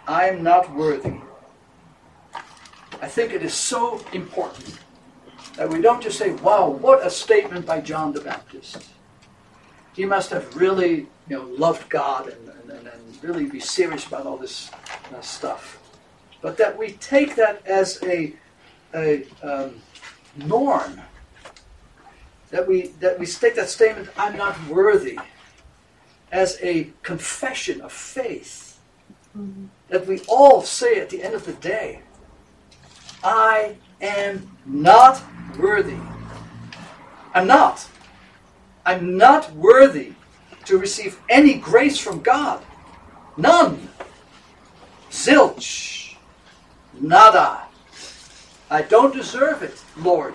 I 0.07 0.29
am 0.29 0.43
not 0.43 0.75
worthy. 0.75 1.17
I 3.01 3.09
think 3.09 3.33
it 3.33 3.43
is 3.43 3.55
so 3.55 4.05
important 4.13 4.79
that 5.57 5.69
we 5.69 5.81
don't 5.81 6.03
just 6.03 6.19
say, 6.19 6.33
wow, 6.33 6.69
what 6.69 7.07
a 7.07 7.11
statement 7.11 7.65
by 7.65 7.81
John 7.81 8.13
the 8.13 8.21
Baptist. 8.21 8.85
He 9.95 10.05
must 10.05 10.31
have 10.31 10.57
really 10.57 11.07
you 11.29 11.37
know, 11.37 11.45
loved 11.57 11.89
God 11.89 12.29
and, 12.29 12.71
and, 12.71 12.89
and 12.89 13.23
really 13.23 13.47
be 13.47 13.61
serious 13.61 14.07
about 14.07 14.27
all 14.27 14.37
this 14.37 14.71
uh, 15.15 15.21
stuff. 15.21 15.84
But 16.45 16.59
that 16.59 16.77
we 16.77 16.91
take 17.01 17.37
that 17.37 17.67
as 17.67 18.03
a 18.03 18.35
a 18.95 19.25
um, 19.43 19.81
norm 20.37 21.01
that 22.51 22.69
we 22.69 22.89
that 23.01 23.19
we 23.19 23.25
take 23.25 23.55
that 23.55 23.71
statement 23.71 24.11
"I'm 24.19 24.37
not 24.37 24.55
worthy" 24.69 25.19
as 26.31 26.59
a 26.61 26.91
confession 27.03 27.81
of 27.81 27.93
faith 27.93 28.79
that 29.89 30.07
we 30.07 30.21
all 30.29 30.61
say 30.61 31.01
at 31.01 31.09
the 31.09 31.23
end 31.23 31.33
of 31.33 31.47
the 31.47 31.55
day, 31.55 32.03
"I 33.23 33.77
am 34.03 34.55
not 34.67 35.23
worthy." 35.59 35.97
I'm 37.35 37.47
not. 37.47 37.89
I'm 38.85 39.17
not 39.17 39.51
worthy 39.55 40.13
to 40.67 40.77
receive 40.77 41.19
any 41.31 41.55
grace 41.55 41.99
from 41.99 42.21
God. 42.21 42.63
None. 43.39 43.89
Zilch. 45.11 46.04
Nada. 47.01 47.63
I 48.71 48.83
don't 48.83 49.15
deserve 49.15 49.63
it, 49.63 49.83
Lord. 49.97 50.35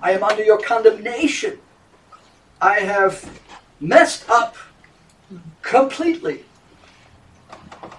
I 0.00 0.12
am 0.12 0.22
under 0.22 0.42
your 0.42 0.58
condemnation. 0.58 1.58
I 2.60 2.80
have 2.80 3.40
messed 3.80 4.28
up 4.28 4.56
completely. 5.62 6.44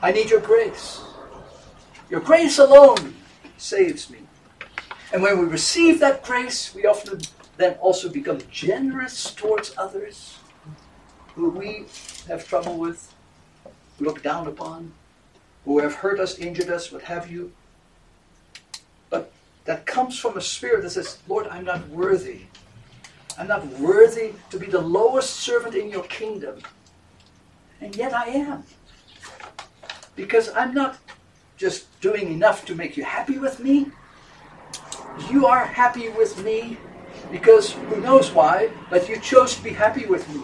I 0.02 0.12
need 0.12 0.30
your 0.30 0.41
grace. 0.41 1.02
Your 2.10 2.19
grace 2.19 2.60
alone 2.60 3.15
saves 3.58 4.10
me. 4.10 4.19
And 5.13 5.22
when 5.22 5.39
we 5.39 5.46
receive 5.46 6.00
that 6.00 6.24
grace, 6.24 6.74
we 6.74 6.86
often 6.86 7.22
then 7.58 7.76
also 7.76 8.10
become 8.10 8.39
generous 8.52 9.34
towards 9.34 9.74
others 9.78 10.39
who 11.36 11.50
we 11.50 11.86
have 12.28 12.48
trouble 12.48 12.78
with, 12.78 13.13
look 14.00 14.22
down 14.22 14.48
upon, 14.48 14.91
who 15.65 15.80
have 15.80 15.96
hurt 15.96 16.19
us, 16.19 16.38
injured 16.38 16.69
us, 16.69 16.91
what 16.91 17.04
have 17.04 17.32
you. 17.32 17.52
That 19.65 19.86
comes 19.86 20.19
from 20.19 20.38
a 20.38 20.41
spirit 20.41 20.84
that 20.84 20.91
says, 20.91 21.19
Lord, 21.28 21.47
I'm 21.47 21.65
not 21.65 21.88
worthy. 21.89 22.41
I'm 23.38 23.47
not 23.47 23.65
worthy 23.80 24.34
to 24.49 24.60
be 24.60 24.67
the 24.67 24.82
lowest 24.82 25.38
servant 25.38 25.76
in 25.76 25.89
your 25.89 26.04
kingdom. 26.04 26.60
And 27.82 27.95
yet 27.95 28.13
I 28.13 28.26
am. 28.26 28.63
Because 30.15 30.49
I'm 30.54 30.73
not 30.73 30.97
just 31.58 31.99
doing 32.02 32.32
enough 32.32 32.65
to 32.65 32.76
make 32.76 32.97
you 32.97 33.04
happy 33.04 33.38
with 33.38 33.60
me. 33.60 33.88
You 35.30 35.47
are 35.47 35.65
happy 35.65 36.10
with 36.10 36.43
me 36.43 36.78
because 37.32 37.71
who 37.71 38.02
knows 38.02 38.32
why, 38.32 38.69
but 38.89 39.08
you 39.10 39.19
chose 39.19 39.56
to 39.56 39.63
be 39.63 39.71
happy 39.71 40.06
with 40.06 40.28
me. 40.34 40.43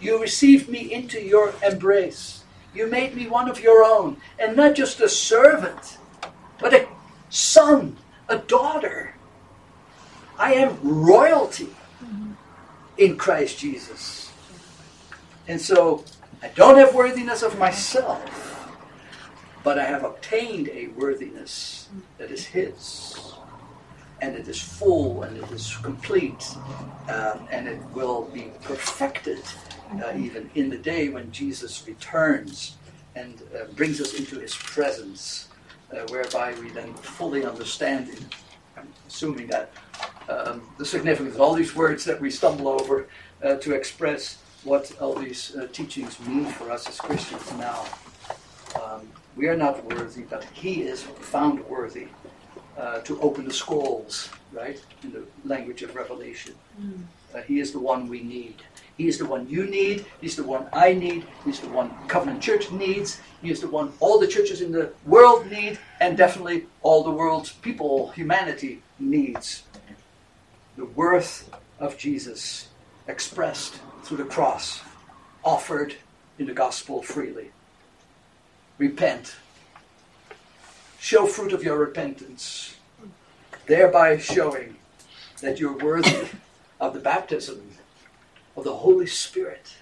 You 0.00 0.20
received 0.20 0.68
me 0.68 0.92
into 0.92 1.20
your 1.20 1.54
embrace. 1.64 2.44
You 2.74 2.86
made 2.86 3.14
me 3.14 3.28
one 3.28 3.48
of 3.48 3.60
your 3.60 3.82
own, 3.82 4.18
and 4.38 4.54
not 4.56 4.74
just 4.74 5.00
a 5.00 5.08
servant, 5.08 5.96
but 6.58 6.74
a 6.74 6.86
son, 7.30 7.96
a 8.28 8.38
daughter. 8.38 9.14
I 10.38 10.54
am 10.54 10.78
royalty 10.82 11.68
in 12.98 13.16
Christ 13.16 13.58
Jesus. 13.58 14.30
And 15.48 15.60
so 15.60 16.04
I 16.42 16.48
don't 16.48 16.76
have 16.76 16.94
worthiness 16.94 17.42
of 17.42 17.58
myself, 17.58 18.68
but 19.62 19.78
I 19.78 19.84
have 19.84 20.04
obtained 20.04 20.68
a 20.68 20.88
worthiness 20.88 21.88
that 22.18 22.30
is 22.30 22.46
His 22.46 23.34
and 24.20 24.34
it 24.34 24.48
is 24.48 24.60
full 24.60 25.22
and 25.22 25.36
it 25.36 25.50
is 25.50 25.76
complete 25.78 26.56
um, 27.08 27.46
and 27.50 27.68
it 27.68 27.80
will 27.94 28.24
be 28.32 28.50
perfected 28.62 29.42
uh, 30.02 30.12
even 30.16 30.50
in 30.54 30.70
the 30.70 30.78
day 30.78 31.08
when 31.08 31.30
Jesus 31.30 31.86
returns 31.86 32.76
and 33.14 33.42
uh, 33.54 33.64
brings 33.74 34.00
us 34.00 34.18
into 34.18 34.38
his 34.40 34.54
presence, 34.54 35.48
whereby 36.08 36.54
we 36.60 36.70
then 36.70 36.92
fully 36.94 37.44
understand, 37.44 38.08
in, 38.08 38.18
I'm 38.76 38.88
assuming 39.08 39.46
that, 39.48 39.70
um, 40.28 40.62
the 40.78 40.84
significance 40.84 41.34
of 41.34 41.40
all 41.40 41.54
these 41.54 41.74
words 41.74 42.04
that 42.04 42.20
we 42.20 42.30
stumble 42.30 42.68
over 42.68 43.08
uh, 43.42 43.56
to 43.56 43.74
express 43.74 44.38
what 44.64 44.90
all 45.00 45.14
these 45.14 45.54
uh, 45.54 45.68
teachings 45.72 46.18
mean 46.20 46.46
for 46.46 46.70
us 46.70 46.88
as 46.88 46.98
Christians 46.98 47.52
now. 47.52 47.84
Um, 48.82 49.08
we 49.36 49.46
are 49.48 49.56
not 49.56 49.84
worthy, 49.84 50.22
but 50.22 50.44
he 50.52 50.82
is 50.82 51.02
found 51.02 51.64
worthy 51.66 52.08
uh, 52.76 53.00
to 53.00 53.20
open 53.20 53.44
the 53.44 53.52
scrolls, 53.52 54.28
right? 54.52 54.82
In 55.02 55.12
the 55.12 55.24
language 55.44 55.82
of 55.82 55.94
Revelation. 55.94 56.54
Mm. 56.80 57.04
Uh, 57.34 57.42
he 57.42 57.60
is 57.60 57.72
the 57.72 57.78
one 57.78 58.08
we 58.08 58.22
need. 58.22 58.56
He 58.96 59.08
is 59.08 59.18
the 59.18 59.26
one 59.26 59.48
you 59.48 59.66
need. 59.66 60.06
He's 60.20 60.36
the 60.36 60.42
one 60.42 60.66
I 60.72 60.94
need. 60.94 61.26
He's 61.44 61.60
the 61.60 61.68
one 61.68 61.90
Covenant 62.08 62.42
Church 62.42 62.70
needs. 62.70 63.20
He 63.42 63.50
is 63.50 63.60
the 63.60 63.68
one 63.68 63.92
all 64.00 64.18
the 64.18 64.26
churches 64.26 64.62
in 64.62 64.72
the 64.72 64.92
world 65.04 65.50
need, 65.50 65.78
and 66.00 66.16
definitely 66.16 66.66
all 66.82 67.04
the 67.04 67.10
world's 67.10 67.52
people, 67.52 68.10
humanity 68.10 68.82
needs. 68.98 69.64
The 70.76 70.86
worth 70.86 71.50
of 71.78 71.98
Jesus 71.98 72.68
expressed 73.06 73.80
through 74.02 74.18
the 74.18 74.24
cross, 74.24 74.80
offered 75.44 75.94
in 76.38 76.46
the 76.46 76.54
gospel 76.54 77.02
freely. 77.02 77.50
Repent 78.78 79.36
show 80.98 81.26
fruit 81.26 81.52
of 81.52 81.62
your 81.62 81.78
repentance, 81.78 82.74
thereby 83.66 84.18
showing 84.18 84.74
that 85.40 85.60
you're 85.60 85.78
worthy 85.78 86.26
of 86.80 86.94
the 86.94 86.98
baptism 86.98 87.62
of 88.56 88.64
the 88.64 88.74
Holy 88.74 89.06
Spirit 89.06 89.74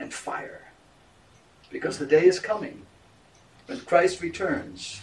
and 0.00 0.12
fire. 0.12 0.72
Because 1.70 1.98
the 1.98 2.06
day 2.06 2.26
is 2.26 2.38
coming 2.38 2.82
when 3.66 3.80
Christ 3.80 4.20
returns, 4.20 5.00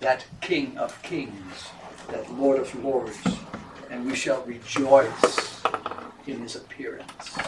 that 0.00 0.24
King 0.40 0.76
of 0.78 1.00
kings, 1.02 1.70
that 2.10 2.32
Lord 2.34 2.58
of 2.58 2.84
lords, 2.84 3.18
and 3.90 4.06
we 4.06 4.14
shall 4.14 4.42
rejoice 4.42 5.62
in 6.26 6.40
his 6.40 6.56
appearance 6.56 7.38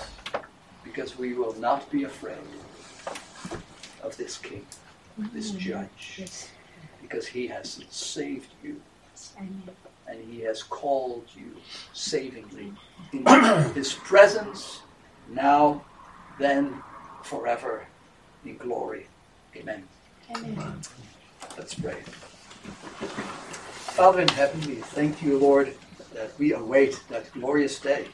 because 0.84 1.18
we 1.18 1.34
will 1.34 1.54
not 1.54 1.90
be 1.90 2.04
afraid 2.04 2.36
of 4.02 4.16
this 4.16 4.38
King, 4.38 4.66
this 5.32 5.50
mm-hmm. 5.50 5.58
judge 5.58 6.22
because 7.12 7.26
he 7.26 7.46
has 7.46 7.84
saved 7.90 8.48
you. 8.62 8.80
And 10.08 10.22
he 10.30 10.40
has 10.40 10.62
called 10.62 11.24
you 11.34 11.56
savingly 11.92 12.72
in 13.12 13.26
his 13.74 13.92
presence, 13.92 14.82
now, 15.30 15.84
then, 16.38 16.82
forever, 17.22 17.86
in 18.44 18.56
glory. 18.56 19.06
Amen. 19.56 19.84
Amen. 20.36 20.80
Let's 21.56 21.74
pray. 21.74 22.00
Father 23.92 24.22
in 24.22 24.28
heaven, 24.28 24.60
we 24.66 24.76
thank 24.76 25.22
you, 25.22 25.38
Lord, 25.38 25.74
that 26.14 26.38
we 26.38 26.54
await 26.54 27.00
that 27.10 27.30
glorious 27.32 27.78
day 27.78 28.06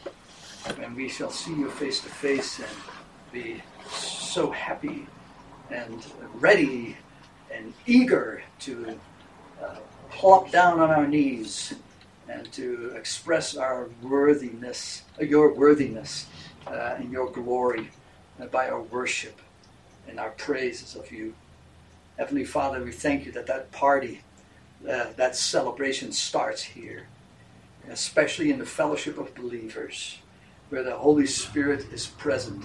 when 0.77 0.95
we 0.95 1.09
shall 1.09 1.31
see 1.31 1.55
you 1.55 1.71
face 1.71 2.01
to 2.01 2.09
face 2.09 2.59
and 2.59 2.69
be 3.33 3.63
so 3.89 4.51
happy 4.51 5.07
and 5.71 6.05
ready 6.35 6.97
and 7.53 7.73
eager 7.87 8.43
to 8.61 8.99
uh, 9.63 9.77
plop 10.11 10.51
down 10.51 10.81
on 10.81 10.91
our 10.91 11.07
knees 11.07 11.75
and 12.29 12.51
to 12.53 12.93
express 12.97 13.57
our 13.57 13.89
worthiness, 14.03 15.03
your 15.21 15.55
worthiness 15.55 16.27
uh, 16.67 16.97
and 16.99 17.11
your 17.11 17.31
glory 17.31 17.91
uh, 18.41 18.47
by 18.47 18.69
our 18.69 18.83
worship 18.83 19.41
and 20.09 20.21
our 20.21 20.31
praises 20.31 20.95
of 20.95 21.11
you. 21.11 21.35
Heavenly 22.19 22.45
Father, 22.45 22.83
we 22.83 22.93
thank 22.93 23.27
you 23.27 23.33
that 23.33 23.47
that 23.47 23.71
party, 23.73 24.23
uh, 24.89 25.07
that 25.17 25.37
celebration 25.37 26.13
starts 26.13 26.63
here, 26.63 27.07
especially 27.89 28.51
in 28.51 28.59
the 28.59 28.67
fellowship 28.67 29.19
of 29.19 29.35
believers, 29.35 30.19
where 30.69 30.83
the 30.83 30.97
Holy 30.97 31.27
Spirit 31.27 31.87
is 31.93 32.07
present 32.07 32.65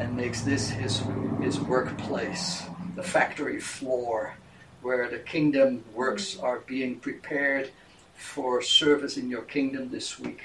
and 0.00 0.16
makes 0.16 0.42
this 0.42 0.70
his, 0.70 1.02
his 1.40 1.60
workplace 1.60 2.62
the 2.96 3.02
factory 3.02 3.60
floor 3.60 4.34
where 4.82 5.08
the 5.08 5.18
kingdom 5.18 5.84
works 5.94 6.38
are 6.38 6.60
being 6.60 6.98
prepared 7.00 7.70
for 8.16 8.62
service 8.62 9.16
in 9.16 9.28
your 9.28 9.42
kingdom 9.42 9.90
this 9.90 10.18
week. 10.18 10.42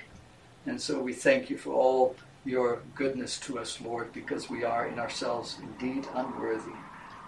And 0.65 0.79
so 0.79 1.01
we 1.01 1.13
thank 1.13 1.49
you 1.49 1.57
for 1.57 1.73
all 1.73 2.15
your 2.45 2.79
goodness 2.95 3.39
to 3.39 3.59
us, 3.59 3.79
Lord, 3.81 4.11
because 4.13 4.49
we 4.49 4.63
are 4.63 4.87
in 4.87 4.99
ourselves 4.99 5.57
indeed 5.61 6.07
unworthy. 6.13 6.73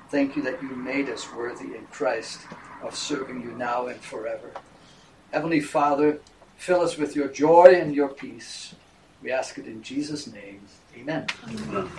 Thank 0.10 0.36
you 0.36 0.42
that 0.44 0.62
you 0.62 0.70
made 0.70 1.10
us 1.10 1.32
worthy 1.34 1.76
in 1.76 1.86
Christ 1.92 2.42
of 2.84 2.96
serving 2.96 3.42
you 3.42 3.52
now 3.52 3.88
and 3.88 4.00
forever. 4.00 4.52
Heavenly 5.32 5.62
Father, 5.62 6.20
fill 6.58 6.82
us 6.82 6.98
with 6.98 7.16
your 7.16 7.28
joy 7.28 7.78
and 7.80 7.96
your 7.96 8.10
peace. 8.10 8.76
We 9.22 9.32
ask 9.32 9.58
it 9.58 9.66
in 9.66 9.82
Jesus' 9.82 10.28
name. 10.28 10.62
Amen. 10.96 11.26
Amen. 11.50 11.90